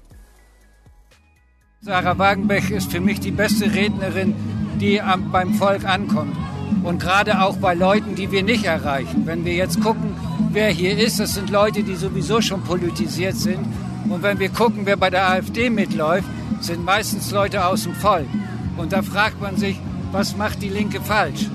Sarah 1.81 2.19
Wagenbeck 2.19 2.71
ist 2.71 2.93
für 2.93 3.01
mich 3.01 3.21
die 3.21 3.31
beste 3.31 3.73
Rednerin, 3.73 4.35
die 4.79 5.01
beim 5.33 5.55
Volk 5.55 5.85
ankommt. 5.87 6.37
Und 6.83 7.01
gerade 7.01 7.41
auch 7.43 7.57
bei 7.57 7.75
Leuten, 7.75 8.15
die 8.15 8.31
wir 8.31 8.43
nicht 8.43 8.65
erreichen. 8.65 9.23
Wenn 9.27 9.45
wir 9.45 9.55
jetzt 9.55 9.81
gucken, 9.81 10.15
wer 10.51 10.69
hier 10.69 10.99
ist, 10.99 11.21
das 11.21 11.35
sind 11.35 11.51
Leute, 11.51 11.83
die 11.83 11.95
sowieso 11.95 12.41
schon 12.41 12.63
politisiert 12.63 13.37
sind. 13.37 13.61
Und 14.09 14.23
wenn 14.23 14.39
wir 14.39 14.51
gucken, 14.51 14.83
wer 14.85 14.97
bei 14.97 15.11
der 15.11 15.29
AfD 15.29 15.71
mitläuft, 15.71 16.29
sind 16.61 16.85
meistens 16.85 17.31
Leute 17.31 17.65
aus 17.65 17.85
dem 17.85 17.95
Volk. 17.95 18.29
Und 18.77 18.93
da 18.93 19.03
fragt 19.03 19.41
man 19.41 19.57
sich, 19.57 19.79
was 20.13 20.37
macht 20.37 20.63
die 20.63 20.69
Linke 20.69 21.01
falsch, 21.01 21.49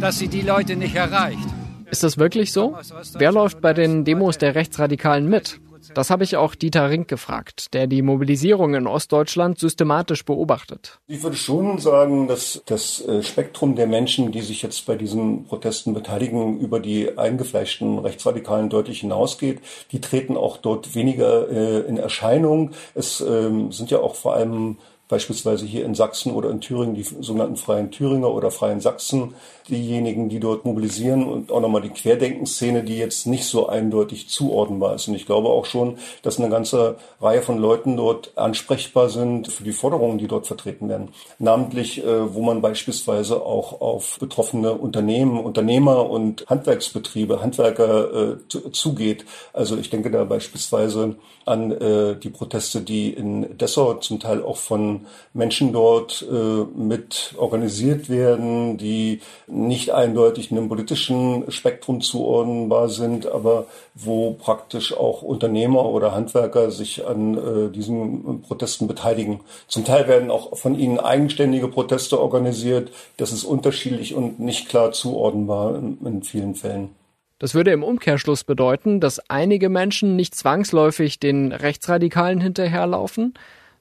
dass 0.00 0.18
sie 0.18 0.28
die 0.28 0.42
Leute 0.42 0.76
nicht 0.76 0.94
erreicht. 0.94 1.48
Ist 1.90 2.02
das 2.02 2.18
wirklich 2.18 2.52
so? 2.52 2.76
Wer 3.16 3.32
läuft 3.32 3.60
bei 3.60 3.72
den 3.72 4.04
Demos 4.04 4.38
der 4.38 4.54
Rechtsradikalen 4.54 5.28
mit? 5.28 5.58
Das 5.94 6.10
habe 6.10 6.24
ich 6.24 6.36
auch 6.36 6.54
Dieter 6.54 6.90
Rink 6.90 7.08
gefragt, 7.08 7.74
der 7.74 7.86
die 7.86 8.02
Mobilisierung 8.02 8.74
in 8.74 8.86
Ostdeutschland 8.86 9.58
systematisch 9.58 10.24
beobachtet. 10.24 10.98
Ich 11.06 11.22
würde 11.22 11.36
schon 11.36 11.78
sagen, 11.78 12.28
dass 12.28 12.62
das 12.66 13.00
äh, 13.06 13.22
Spektrum 13.22 13.74
der 13.76 13.86
Menschen, 13.86 14.32
die 14.32 14.40
sich 14.40 14.62
jetzt 14.62 14.86
bei 14.86 14.96
diesen 14.96 15.44
Protesten 15.44 15.94
beteiligen, 15.94 16.58
über 16.60 16.80
die 16.80 17.16
eingefleischten 17.16 17.98
Rechtsradikalen 17.98 18.70
deutlich 18.70 19.00
hinausgeht. 19.00 19.60
Die 19.92 20.00
treten 20.00 20.36
auch 20.36 20.56
dort 20.56 20.94
weniger 20.94 21.48
äh, 21.50 21.80
in 21.88 21.96
Erscheinung. 21.96 22.72
Es 22.94 23.20
ähm, 23.20 23.72
sind 23.72 23.90
ja 23.90 23.98
auch 23.98 24.14
vor 24.14 24.34
allem 24.34 24.78
beispielsweise 25.08 25.64
hier 25.64 25.84
in 25.84 25.94
Sachsen 25.94 26.32
oder 26.32 26.50
in 26.50 26.60
Thüringen 26.60 26.94
die 26.94 27.02
sogenannten 27.02 27.56
Freien 27.56 27.90
Thüringer 27.90 28.32
oder 28.32 28.50
Freien 28.50 28.80
Sachsen, 28.80 29.34
diejenigen, 29.68 30.28
die 30.28 30.40
dort 30.40 30.64
mobilisieren 30.64 31.24
und 31.24 31.52
auch 31.52 31.60
nochmal 31.60 31.82
die 31.82 31.90
Querdenkenszene, 31.90 32.82
die 32.82 32.96
jetzt 32.96 33.26
nicht 33.26 33.44
so 33.44 33.68
eindeutig 33.68 34.28
zuordnenbar 34.28 34.94
ist. 34.94 35.08
Und 35.08 35.14
ich 35.14 35.26
glaube 35.26 35.48
auch 35.48 35.66
schon, 35.66 35.98
dass 36.22 36.38
eine 36.38 36.48
ganze 36.48 36.96
Reihe 37.20 37.42
von 37.42 37.58
Leuten 37.58 37.96
dort 37.96 38.36
ansprechbar 38.36 39.08
sind 39.08 39.48
für 39.48 39.64
die 39.64 39.72
Forderungen, 39.72 40.18
die 40.18 40.26
dort 40.26 40.46
vertreten 40.46 40.88
werden. 40.88 41.10
Namentlich, 41.38 42.04
äh, 42.04 42.34
wo 42.34 42.42
man 42.42 42.60
beispielsweise 42.60 43.42
auch 43.42 43.80
auf 43.80 44.18
betroffene 44.18 44.72
Unternehmen, 44.72 45.38
Unternehmer 45.38 46.08
und 46.08 46.46
Handwerksbetriebe, 46.48 47.42
Handwerker 47.42 48.32
äh, 48.32 48.72
zugeht. 48.72 49.24
Also 49.52 49.76
ich 49.76 49.90
denke 49.90 50.10
da 50.10 50.24
beispielsweise 50.24 51.16
an 51.44 51.72
äh, 51.72 52.16
die 52.16 52.30
Proteste, 52.30 52.80
die 52.80 53.10
in 53.10 53.56
Dessau 53.58 53.94
zum 53.94 54.20
Teil 54.20 54.42
auch 54.42 54.56
von 54.56 54.97
Menschen 55.32 55.72
dort 55.72 56.26
äh, 56.30 56.64
mit 56.78 57.34
organisiert 57.36 58.08
werden, 58.08 58.78
die 58.78 59.20
nicht 59.46 59.90
eindeutig 59.90 60.50
einem 60.50 60.68
politischen 60.68 61.50
Spektrum 61.50 62.00
zuordnenbar 62.00 62.88
sind, 62.88 63.26
aber 63.26 63.66
wo 63.94 64.32
praktisch 64.32 64.96
auch 64.96 65.22
Unternehmer 65.22 65.84
oder 65.86 66.14
Handwerker 66.14 66.70
sich 66.70 67.06
an 67.06 67.36
äh, 67.36 67.70
diesen 67.70 68.42
Protesten 68.42 68.86
beteiligen. 68.86 69.40
Zum 69.66 69.84
Teil 69.84 70.08
werden 70.08 70.30
auch 70.30 70.56
von 70.56 70.78
ihnen 70.78 70.98
eigenständige 70.98 71.68
Proteste 71.68 72.20
organisiert. 72.20 72.90
Das 73.16 73.32
ist 73.32 73.44
unterschiedlich 73.44 74.14
und 74.14 74.40
nicht 74.40 74.68
klar 74.68 74.92
zuordnenbar 74.92 75.76
in, 75.76 75.98
in 76.04 76.22
vielen 76.22 76.54
Fällen. 76.54 76.90
Das 77.38 77.54
würde 77.54 77.70
im 77.70 77.84
Umkehrschluss 77.84 78.42
bedeuten, 78.42 78.98
dass 78.98 79.20
einige 79.30 79.68
Menschen 79.68 80.16
nicht 80.16 80.34
zwangsläufig 80.34 81.20
den 81.20 81.52
Rechtsradikalen 81.52 82.40
hinterherlaufen, 82.40 83.34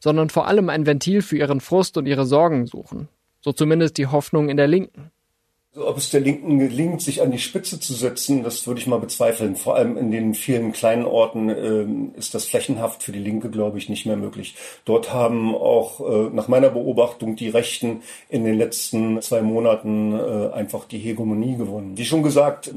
sondern 0.07 0.29
vor 0.29 0.47
allem 0.47 0.69
ein 0.69 0.85
Ventil 0.85 1.21
für 1.21 1.35
ihren 1.35 1.59
Frust 1.59 1.97
und 1.97 2.05
ihre 2.05 2.25
Sorgen 2.25 2.65
suchen. 2.65 3.09
So 3.41 3.51
zumindest 3.51 3.97
die 3.97 4.07
Hoffnung 4.07 4.47
in 4.47 4.55
der 4.55 4.65
Linken. 4.65 5.11
Ob 5.79 5.97
es 5.97 6.09
der 6.09 6.21
Linken 6.21 6.59
gelingt, 6.59 7.01
sich 7.01 7.21
an 7.21 7.31
die 7.31 7.39
Spitze 7.39 7.79
zu 7.79 7.93
setzen, 7.93 8.43
das 8.43 8.65
würde 8.65 8.79
ich 8.79 8.87
mal 8.87 8.99
bezweifeln. 8.99 9.55
Vor 9.55 9.75
allem 9.75 9.97
in 9.97 10.11
den 10.11 10.33
vielen 10.33 10.71
kleinen 10.71 11.05
Orten 11.05 11.49
ähm, 11.49 12.11
ist 12.17 12.33
das 12.33 12.45
flächenhaft 12.45 13.03
für 13.03 13.11
die 13.11 13.19
Linke, 13.19 13.49
glaube 13.49 13.77
ich, 13.77 13.87
nicht 13.87 14.05
mehr 14.05 14.17
möglich. 14.17 14.55
Dort 14.85 15.13
haben 15.13 15.55
auch 15.55 15.99
äh, 15.99 16.29
nach 16.33 16.47
meiner 16.47 16.69
Beobachtung 16.69 17.35
die 17.35 17.49
Rechten 17.49 18.01
in 18.29 18.43
den 18.43 18.57
letzten 18.57 19.21
zwei 19.21 19.41
Monaten 19.41 20.13
äh, 20.13 20.51
einfach 20.53 20.85
die 20.85 20.99
Hegemonie 20.99 21.57
gewonnen. 21.57 21.97
Wie 21.97 22.05
schon 22.05 22.23
gesagt, 22.23 22.73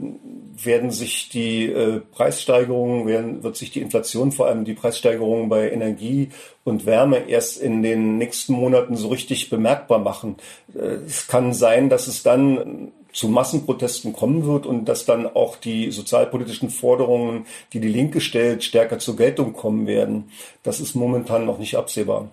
werden 0.65 0.91
sich 0.91 1.29
die 1.29 1.67
äh, 1.67 2.01
Preissteigerungen, 2.01 3.07
werden, 3.07 3.43
wird 3.43 3.57
sich 3.57 3.71
die 3.71 3.81
Inflation, 3.81 4.33
vor 4.33 4.47
allem 4.47 4.65
die 4.65 4.75
Preissteigerungen 4.75 5.49
bei 5.49 5.71
Energie 5.71 6.31
und 6.65 6.87
Wärme 6.87 7.29
erst 7.29 7.61
in 7.61 7.83
den 7.83 8.19
nächsten 8.19 8.53
Monaten 8.53 8.97
so 8.97 9.09
richtig 9.09 9.51
bemerkbar 9.51 9.99
machen. 9.99 10.37
Äh, 10.75 10.99
es 11.07 11.27
kann 11.29 11.53
sein, 11.53 11.89
dass 11.89 12.07
es 12.07 12.23
dann 12.23 12.90
zu 13.13 13.29
Massenprotesten 13.29 14.13
kommen 14.13 14.47
wird 14.47 14.67
und 14.67 14.87
dass 14.87 15.05
dann 15.05 15.27
auch 15.27 15.57
die 15.57 15.91
sozialpolitischen 15.91 16.71
Forderungen, 16.71 17.47
die 17.73 17.81
die 17.81 17.89
Linke 17.89 18.21
stellt, 18.21 18.65
stärker 18.65 18.99
zur 18.99 19.17
Geltung 19.17 19.53
kommen 19.53 19.87
werden. 19.87 20.31
Das 20.63 20.81
ist 20.81 20.95
momentan 20.95 21.47
noch 21.47 21.59
nicht 21.59 21.77
absehbar. 21.77 22.31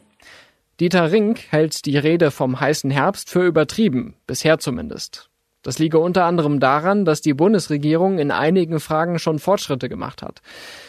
Dieter 0.80 1.12
Rink 1.12 1.42
hält 1.50 1.86
die 1.86 1.98
Rede 1.98 2.30
vom 2.30 2.60
heißen 2.60 2.92
Herbst 2.92 3.32
für 3.32 3.46
übertrieben, 3.46 4.14
bisher 4.28 4.60
zumindest. 4.60 5.30
Das 5.64 5.80
liege 5.80 6.00
unter 6.00 6.24
anderem 6.24 6.60
daran, 6.60 7.04
dass 7.04 7.22
die 7.22 7.34
Bundesregierung 7.34 8.20
in 8.20 8.32
einigen 8.32 8.80
Fragen 8.80 9.20
schon 9.20 9.40
Fortschritte 9.40 9.90
gemacht 9.90 10.22
hat. 10.22 10.42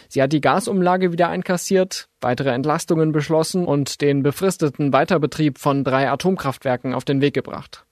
Sie 0.08 0.22
hat 0.22 0.32
die 0.32 0.40
Gasumlage 0.40 1.10
wieder 1.10 1.28
einkassiert, 1.28 2.08
weitere 2.20 2.50
Entlastungen 2.50 3.10
beschlossen 3.10 3.66
und 3.66 4.00
den 4.02 4.22
befristeten 4.22 4.92
Weiterbetrieb 4.92 5.58
von 5.58 5.82
drei 5.82 6.08
Atomkraftwerken 6.08 6.94
auf 6.94 7.04
den 7.04 7.20
Weg 7.20 7.34
gebracht. 7.34 7.86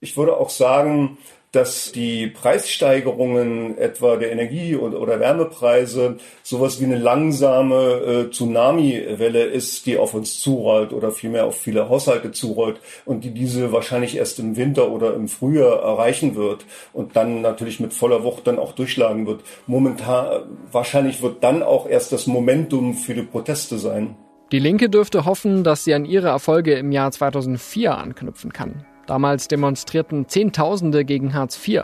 Ich 0.00 0.16
würde 0.16 0.38
auch 0.38 0.48
sagen, 0.48 1.18
dass 1.52 1.90
die 1.92 2.28
Preissteigerungen 2.28 3.76
etwa 3.76 4.16
der 4.16 4.32
Energie- 4.32 4.76
oder 4.76 5.18
Wärmepreise 5.18 6.16
sowas 6.42 6.80
wie 6.80 6.84
eine 6.84 6.98
langsame 6.98 7.76
äh, 7.76 8.30
Tsunami-Welle 8.30 9.42
ist, 9.42 9.84
die 9.86 9.98
auf 9.98 10.14
uns 10.14 10.40
zurollt 10.40 10.92
oder 10.92 11.10
vielmehr 11.10 11.46
auf 11.46 11.56
viele 11.56 11.88
Haushalte 11.88 12.30
zurollt 12.30 12.80
und 13.04 13.24
die 13.24 13.32
diese 13.32 13.72
wahrscheinlich 13.72 14.16
erst 14.16 14.38
im 14.38 14.56
Winter 14.56 14.90
oder 14.90 15.14
im 15.14 15.28
Frühjahr 15.28 15.82
erreichen 15.82 16.36
wird 16.36 16.64
und 16.92 17.16
dann 17.16 17.42
natürlich 17.42 17.80
mit 17.80 17.92
voller 17.92 18.22
Wucht 18.22 18.46
dann 18.46 18.58
auch 18.58 18.72
durchschlagen 18.72 19.26
wird. 19.26 19.42
Momentan, 19.66 20.44
wahrscheinlich 20.70 21.20
wird 21.20 21.42
dann 21.42 21.62
auch 21.62 21.88
erst 21.88 22.12
das 22.12 22.26
Momentum 22.26 22.94
für 22.94 23.14
die 23.14 23.22
Proteste 23.22 23.78
sein. 23.78 24.16
Die 24.52 24.60
Linke 24.60 24.88
dürfte 24.88 25.26
hoffen, 25.26 25.62
dass 25.62 25.84
sie 25.84 25.94
an 25.94 26.04
ihre 26.04 26.28
Erfolge 26.28 26.74
im 26.74 26.90
Jahr 26.90 27.10
2004 27.10 27.98
anknüpfen 27.98 28.52
kann. 28.52 28.86
Damals 29.10 29.48
demonstrierten 29.48 30.28
Zehntausende 30.28 31.04
gegen 31.04 31.34
Hartz 31.34 31.58
IV. 31.66 31.82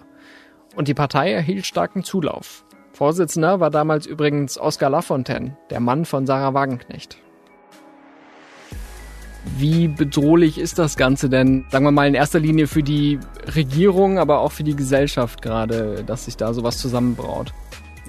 Und 0.77 0.87
die 0.87 0.95
Partei 0.95 1.33
erhielt 1.33 1.67
starken 1.67 2.05
Zulauf. 2.05 2.65
Vorsitzender 2.93 3.59
war 3.59 3.71
damals 3.71 4.07
übrigens 4.07 4.57
Oskar 4.57 4.91
Lafontaine, 4.91 5.57
der 5.71 5.81
Mann 5.81 6.05
von 6.05 6.25
Sarah 6.25 6.55
Wagenknecht. 6.55 7.19
Wie 9.59 9.89
bedrohlich 9.89 10.57
ist 10.57 10.79
das 10.79 10.97
Ganze 10.97 11.29
denn, 11.29 11.65
sagen 11.69 11.85
wir 11.85 11.91
mal 11.91 12.07
in 12.07 12.15
erster 12.15 12.39
Linie 12.39 12.69
für 12.69 12.85
die 12.85 13.19
Regierung, 13.57 14.21
aber 14.21 14.39
auch 14.39 14.53
für 14.53 14.62
die 14.62 14.77
Gesellschaft 14.77 15.43
gerade, 15.43 16.05
dass 16.05 16.27
sich 16.27 16.37
da 16.37 16.55
sowas 16.55 16.79
zusammenbraut? 16.79 17.53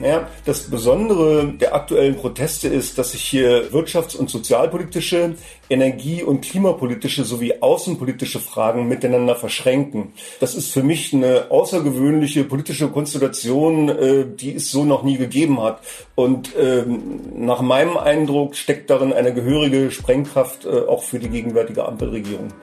Ja, 0.02 0.28
das 0.46 0.70
Besondere 0.70 1.54
der 1.60 1.74
aktuellen 1.74 2.18
Proteste 2.18 2.68
ist, 2.68 3.00
dass 3.00 3.14
sich 3.14 3.24
hier 3.24 3.72
wirtschafts- 3.72 4.16
und 4.16 4.30
sozialpolitische, 4.30 5.36
energie- 5.70 6.22
und 6.22 6.42
klimapolitische 6.42 7.24
sowie 7.24 7.56
außenpolitische 7.62 8.40
Fragen 8.40 8.88
miteinander 8.88 9.36
verschränken. 9.36 10.14
Das 10.40 10.54
ist 10.54 10.72
für 10.72 10.84
mich 10.84 11.14
eine 11.14 11.50
außergewöhnliche 11.50 12.44
politische 12.44 12.90
Konstellation, 12.90 13.90
äh, 13.90 14.26
die 14.28 14.54
es 14.54 14.70
so 14.70 14.86
noch 14.86 15.02
nie 15.02 15.18
gegeben 15.18 15.62
hat. 15.64 15.80
Und 16.14 16.52
ähm, 16.60 17.22
nach 17.36 17.62
meinem 17.62 17.98
Eindruck 17.98 18.56
steckt 18.56 18.92
darin 18.92 19.14
eine 19.14 19.34
gehörige 19.34 19.90
Sprengkraft 19.90 20.66
äh, 20.66 20.82
auch 20.88 21.02
für 21.02 21.18
die 21.18 21.30
gegenwärtige 21.30 21.86
Ampelregierung. 21.86 22.54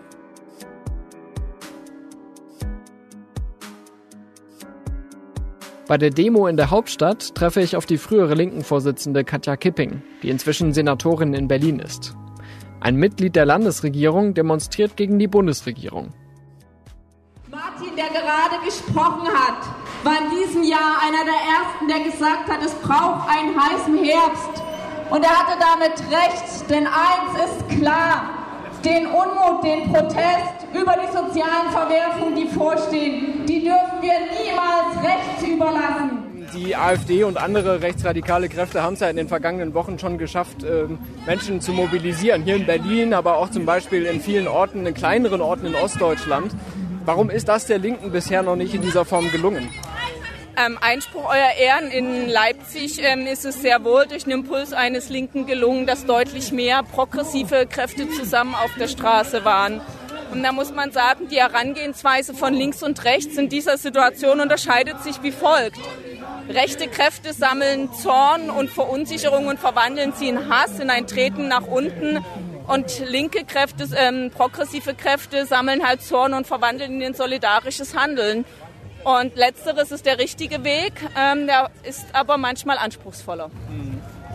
Bei 5.86 5.98
der 5.98 6.08
Demo 6.08 6.46
in 6.46 6.56
der 6.56 6.70
Hauptstadt 6.70 7.34
treffe 7.34 7.60
ich 7.60 7.76
auf 7.76 7.84
die 7.84 7.98
frühere 7.98 8.32
Linken-Vorsitzende 8.34 9.22
Katja 9.22 9.54
Kipping, 9.56 10.02
die 10.22 10.30
inzwischen 10.30 10.72
Senatorin 10.72 11.34
in 11.34 11.46
Berlin 11.46 11.78
ist. 11.78 12.14
Ein 12.80 12.96
Mitglied 12.96 13.36
der 13.36 13.44
Landesregierung 13.44 14.32
demonstriert 14.32 14.96
gegen 14.96 15.18
die 15.18 15.28
Bundesregierung. 15.28 16.14
Martin, 17.50 17.94
der 17.96 18.08
gerade 18.08 18.64
gesprochen 18.64 19.28
hat, 19.28 19.60
war 20.04 20.14
in 20.22 20.30
diesem 20.38 20.62
Jahr 20.62 21.02
einer 21.02 21.24
der 21.24 21.40
ersten, 21.52 21.88
der 21.88 22.10
gesagt 22.10 22.50
hat, 22.50 22.64
es 22.64 22.74
braucht 22.76 23.28
einen 23.28 23.54
heißen 23.54 24.02
Herbst. 24.02 24.62
Und 25.10 25.22
er 25.22 25.38
hatte 25.38 25.58
damit 25.60 26.00
recht, 26.10 26.70
denn 26.70 26.86
eins 26.86 27.44
ist 27.44 27.78
klar, 27.78 28.43
den 28.84 29.06
Unmut, 29.06 29.64
den 29.64 29.90
Protest 29.90 30.66
über 30.72 30.94
die 30.94 31.06
sozialen 31.06 31.70
Verwerfungen, 31.70 32.36
die 32.36 32.46
vorstehen, 32.46 33.46
die 33.46 33.64
dürfen 33.64 34.00
wir 34.00 34.12
niemals 34.12 35.02
rechts 35.02 35.42
überlassen. 35.42 36.24
Die 36.54 36.76
AfD 36.76 37.24
und 37.24 37.36
andere 37.36 37.82
rechtsradikale 37.82 38.48
Kräfte 38.48 38.82
haben 38.82 38.94
es 38.94 39.00
ja 39.00 39.08
in 39.08 39.16
den 39.16 39.26
vergangenen 39.26 39.74
Wochen 39.74 39.98
schon 39.98 40.18
geschafft, 40.18 40.62
ähm, 40.62 40.98
Menschen 41.26 41.60
zu 41.60 41.72
mobilisieren. 41.72 42.44
Hier 42.44 42.56
in 42.56 42.66
Berlin, 42.66 43.12
aber 43.12 43.38
auch 43.38 43.50
zum 43.50 43.66
Beispiel 43.66 44.04
in 44.04 44.20
vielen 44.20 44.46
Orten, 44.46 44.86
in 44.86 44.94
kleineren 44.94 45.40
Orten 45.40 45.66
in 45.66 45.74
Ostdeutschland. 45.74 46.54
Warum 47.04 47.28
ist 47.28 47.48
das 47.48 47.66
der 47.66 47.78
Linken 47.78 48.12
bisher 48.12 48.42
noch 48.42 48.56
nicht 48.56 48.72
in 48.74 48.82
dieser 48.82 49.04
Form 49.04 49.30
gelungen? 49.30 49.68
Ähm, 50.56 50.78
Einspruch 50.80 51.24
Euer 51.24 51.50
Ehren, 51.58 51.90
in 51.90 52.28
Leipzig 52.28 53.00
ähm, 53.02 53.26
ist 53.26 53.44
es 53.44 53.60
sehr 53.60 53.82
wohl 53.82 54.06
durch 54.06 54.24
den 54.24 54.32
Impuls 54.32 54.72
eines 54.72 55.08
Linken 55.08 55.46
gelungen, 55.46 55.84
dass 55.84 56.06
deutlich 56.06 56.52
mehr 56.52 56.84
progressive 56.84 57.66
Kräfte 57.66 58.08
zusammen 58.10 58.54
auf 58.54 58.70
der 58.78 58.86
Straße 58.86 59.44
waren. 59.44 59.80
Und 60.30 60.44
da 60.44 60.52
muss 60.52 60.72
man 60.72 60.92
sagen, 60.92 61.28
die 61.28 61.40
Herangehensweise 61.40 62.34
von 62.34 62.54
links 62.54 62.84
und 62.84 63.04
rechts 63.04 63.36
in 63.36 63.48
dieser 63.48 63.78
Situation 63.78 64.40
unterscheidet 64.40 65.02
sich 65.02 65.22
wie 65.22 65.32
folgt. 65.32 65.78
Rechte 66.48 66.86
Kräfte 66.88 67.32
sammeln 67.32 67.92
Zorn 67.92 68.50
und 68.50 68.70
Verunsicherung 68.70 69.48
und 69.48 69.58
verwandeln 69.58 70.12
sie 70.12 70.28
in 70.28 70.48
Hass, 70.48 70.78
in 70.78 70.90
ein 70.90 71.06
Treten 71.08 71.48
nach 71.48 71.66
unten. 71.66 72.24
Und 72.66 73.00
linke 73.06 73.44
Kräfte, 73.44 73.88
ähm, 73.96 74.30
progressive 74.34 74.94
Kräfte 74.94 75.46
sammeln 75.46 75.86
halt 75.86 76.02
Zorn 76.02 76.32
und 76.32 76.46
verwandeln 76.46 77.00
in 77.00 77.08
ein 77.08 77.14
solidarisches 77.14 77.96
Handeln. 77.96 78.44
Und 79.04 79.36
letzteres 79.36 79.92
ist 79.92 80.06
der 80.06 80.18
richtige 80.18 80.64
Weg, 80.64 80.92
ähm, 81.16 81.46
der 81.46 81.70
ist 81.82 82.06
aber 82.14 82.38
manchmal 82.38 82.78
anspruchsvoller. 82.78 83.50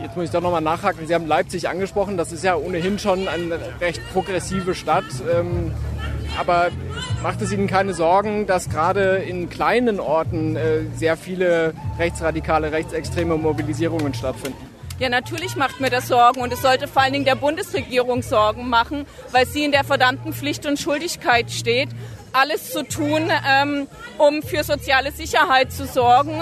Jetzt 0.01 0.15
muss 0.15 0.25
ich 0.25 0.32
doch 0.32 0.41
nochmal 0.41 0.62
nachhaken. 0.62 1.08
Sie 1.08 1.13
haben 1.13 1.27
Leipzig 1.27 1.67
angesprochen. 1.67 2.15
Das 2.15 2.32
ist 2.32 2.43
ja 2.43 2.55
ohnehin 2.55 2.99
schon 2.99 3.27
eine 3.27 3.60
recht 3.82 4.01
progressive 4.13 4.73
Stadt. 4.73 5.03
Ähm, 5.34 5.73
aber 6.39 6.69
macht 7.21 7.41
es 7.41 7.51
Ihnen 7.51 7.67
keine 7.67 7.93
Sorgen, 7.93 8.45
dass 8.45 8.69
gerade 8.69 9.17
in 9.17 9.49
kleinen 9.49 9.99
Orten 9.99 10.55
äh, 10.55 10.84
sehr 10.95 11.17
viele 11.17 11.73
rechtsradikale, 11.97 12.71
rechtsextreme 12.71 13.36
Mobilisierungen 13.36 14.13
stattfinden? 14.13 14.69
Ja, 14.99 15.08
natürlich 15.10 15.55
macht 15.55 15.79
mir 15.79 15.89
das 15.89 16.10
Sorgen 16.10 16.41
und 16.41 16.51
es 16.51 16.62
sollte 16.62 16.88
vor 16.88 17.01
allen 17.01 17.13
Dingen 17.13 17.25
der 17.25 17.36
Bundesregierung 17.36 18.21
Sorgen 18.21 18.69
machen, 18.69 19.05
weil 19.32 19.45
sie 19.45 19.63
in 19.63 19.71
der 19.71 19.86
verdammten 19.86 20.34
Pflicht 20.34 20.65
und 20.65 20.77
Schuldigkeit 20.77 21.51
steht, 21.51 21.88
alles 22.33 22.71
zu 22.71 22.83
tun, 22.83 23.31
ähm, 23.47 23.87
um 24.17 24.41
für 24.41 24.63
soziale 24.63 25.11
Sicherheit 25.11 25.71
zu 25.71 25.85
sorgen, 25.85 26.41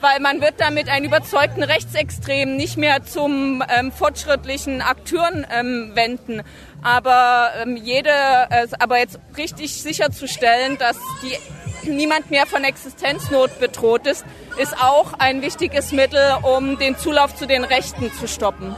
weil 0.00 0.20
man 0.20 0.40
wird 0.40 0.54
damit 0.58 0.88
einen 0.88 1.04
überzeugten 1.04 1.62
Rechtsextremen 1.62 2.56
nicht 2.56 2.76
mehr 2.76 3.04
zum 3.04 3.62
ähm, 3.68 3.92
fortschrittlichen 3.92 4.80
Akteuren 4.82 5.46
ähm, 5.52 5.92
wenden. 5.94 6.42
Aber 6.82 7.50
ähm, 7.62 7.76
jede, 7.76 8.10
äh, 8.10 8.66
aber 8.78 8.98
jetzt 8.98 9.18
richtig 9.36 9.82
sicherzustellen, 9.82 10.78
dass 10.78 10.96
die, 11.22 11.90
niemand 11.90 12.30
mehr 12.30 12.46
von 12.46 12.64
Existenznot 12.64 13.58
bedroht 13.60 14.06
ist, 14.06 14.24
ist 14.58 14.74
auch 14.82 15.14
ein 15.18 15.42
wichtiges 15.42 15.92
Mittel, 15.92 16.20
um 16.42 16.78
den 16.78 16.96
Zulauf 16.96 17.34
zu 17.34 17.46
den 17.46 17.64
Rechten 17.64 18.12
zu 18.12 18.26
stoppen. 18.26 18.74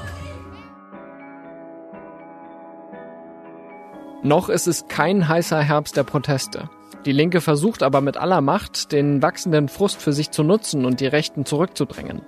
Noch 4.24 4.48
ist 4.48 4.68
es 4.68 4.86
kein 4.86 5.26
heißer 5.26 5.60
Herbst 5.60 5.96
der 5.96 6.04
Proteste. 6.04 6.70
Die 7.04 7.12
Linke 7.12 7.40
versucht 7.40 7.82
aber 7.82 8.00
mit 8.00 8.16
aller 8.16 8.40
Macht, 8.40 8.92
den 8.92 9.20
wachsenden 9.20 9.68
Frust 9.68 10.00
für 10.00 10.12
sich 10.12 10.30
zu 10.30 10.44
nutzen 10.44 10.84
und 10.84 11.00
die 11.00 11.08
Rechten 11.08 11.44
zurückzudrängen. 11.44 12.22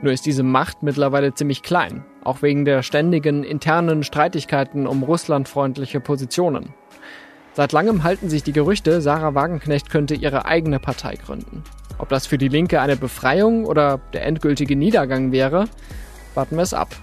Nur 0.00 0.12
ist 0.14 0.24
diese 0.24 0.42
Macht 0.42 0.82
mittlerweile 0.82 1.34
ziemlich 1.34 1.62
klein, 1.62 2.06
auch 2.24 2.40
wegen 2.40 2.64
der 2.64 2.82
ständigen 2.82 3.44
internen 3.44 4.02
Streitigkeiten 4.02 4.86
um 4.86 5.02
russlandfreundliche 5.02 6.00
Positionen. 6.00 6.72
Seit 7.52 7.72
langem 7.72 8.02
halten 8.02 8.30
sich 8.30 8.42
die 8.42 8.52
Gerüchte, 8.52 9.02
Sarah 9.02 9.34
Wagenknecht 9.34 9.90
könnte 9.90 10.14
ihre 10.14 10.46
eigene 10.46 10.78
Partei 10.78 11.16
gründen. 11.16 11.64
Ob 11.98 12.08
das 12.08 12.26
für 12.26 12.38
die 12.38 12.48
Linke 12.48 12.80
eine 12.80 12.96
Befreiung 12.96 13.66
oder 13.66 14.00
der 14.14 14.24
endgültige 14.24 14.74
Niedergang 14.74 15.32
wäre, 15.32 15.66
warten 16.34 16.56
wir 16.56 16.62
es 16.62 16.72
ab. 16.72 16.96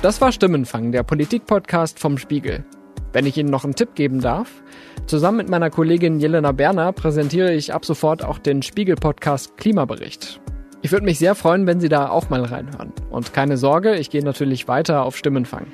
Das 0.00 0.20
war 0.20 0.30
Stimmenfang, 0.30 0.92
der 0.92 1.02
Politik-Podcast 1.02 1.98
vom 1.98 2.18
Spiegel. 2.18 2.64
Wenn 3.12 3.26
ich 3.26 3.36
Ihnen 3.36 3.50
noch 3.50 3.64
einen 3.64 3.74
Tipp 3.74 3.96
geben 3.96 4.20
darf, 4.20 4.62
zusammen 5.06 5.38
mit 5.38 5.48
meiner 5.48 5.70
Kollegin 5.70 6.20
Jelena 6.20 6.52
Berner 6.52 6.92
präsentiere 6.92 7.52
ich 7.52 7.74
ab 7.74 7.84
sofort 7.84 8.24
auch 8.24 8.38
den 8.38 8.62
Spiegel-Podcast 8.62 9.56
Klimabericht. 9.56 10.40
Ich 10.82 10.92
würde 10.92 11.04
mich 11.04 11.18
sehr 11.18 11.34
freuen, 11.34 11.66
wenn 11.66 11.80
Sie 11.80 11.88
da 11.88 12.10
auch 12.10 12.30
mal 12.30 12.44
reinhören. 12.44 12.92
Und 13.10 13.32
keine 13.32 13.56
Sorge, 13.56 13.96
ich 13.96 14.08
gehe 14.08 14.22
natürlich 14.22 14.68
weiter 14.68 15.02
auf 15.02 15.16
Stimmenfang. 15.16 15.66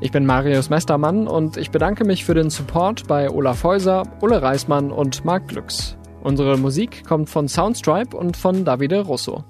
Ich 0.00 0.10
bin 0.10 0.26
Marius 0.26 0.68
Mestermann 0.68 1.28
und 1.28 1.56
ich 1.56 1.70
bedanke 1.70 2.04
mich 2.04 2.24
für 2.24 2.34
den 2.34 2.50
Support 2.50 3.06
bei 3.06 3.30
Olaf 3.30 3.62
Häuser, 3.62 4.02
Ulle 4.20 4.42
Reismann 4.42 4.90
und 4.90 5.24
Marc 5.24 5.46
Glücks. 5.46 5.96
Unsere 6.24 6.58
Musik 6.58 7.06
kommt 7.06 7.30
von 7.30 7.46
Soundstripe 7.46 8.16
und 8.16 8.36
von 8.36 8.64
Davide 8.64 9.02
Russo. 9.02 9.44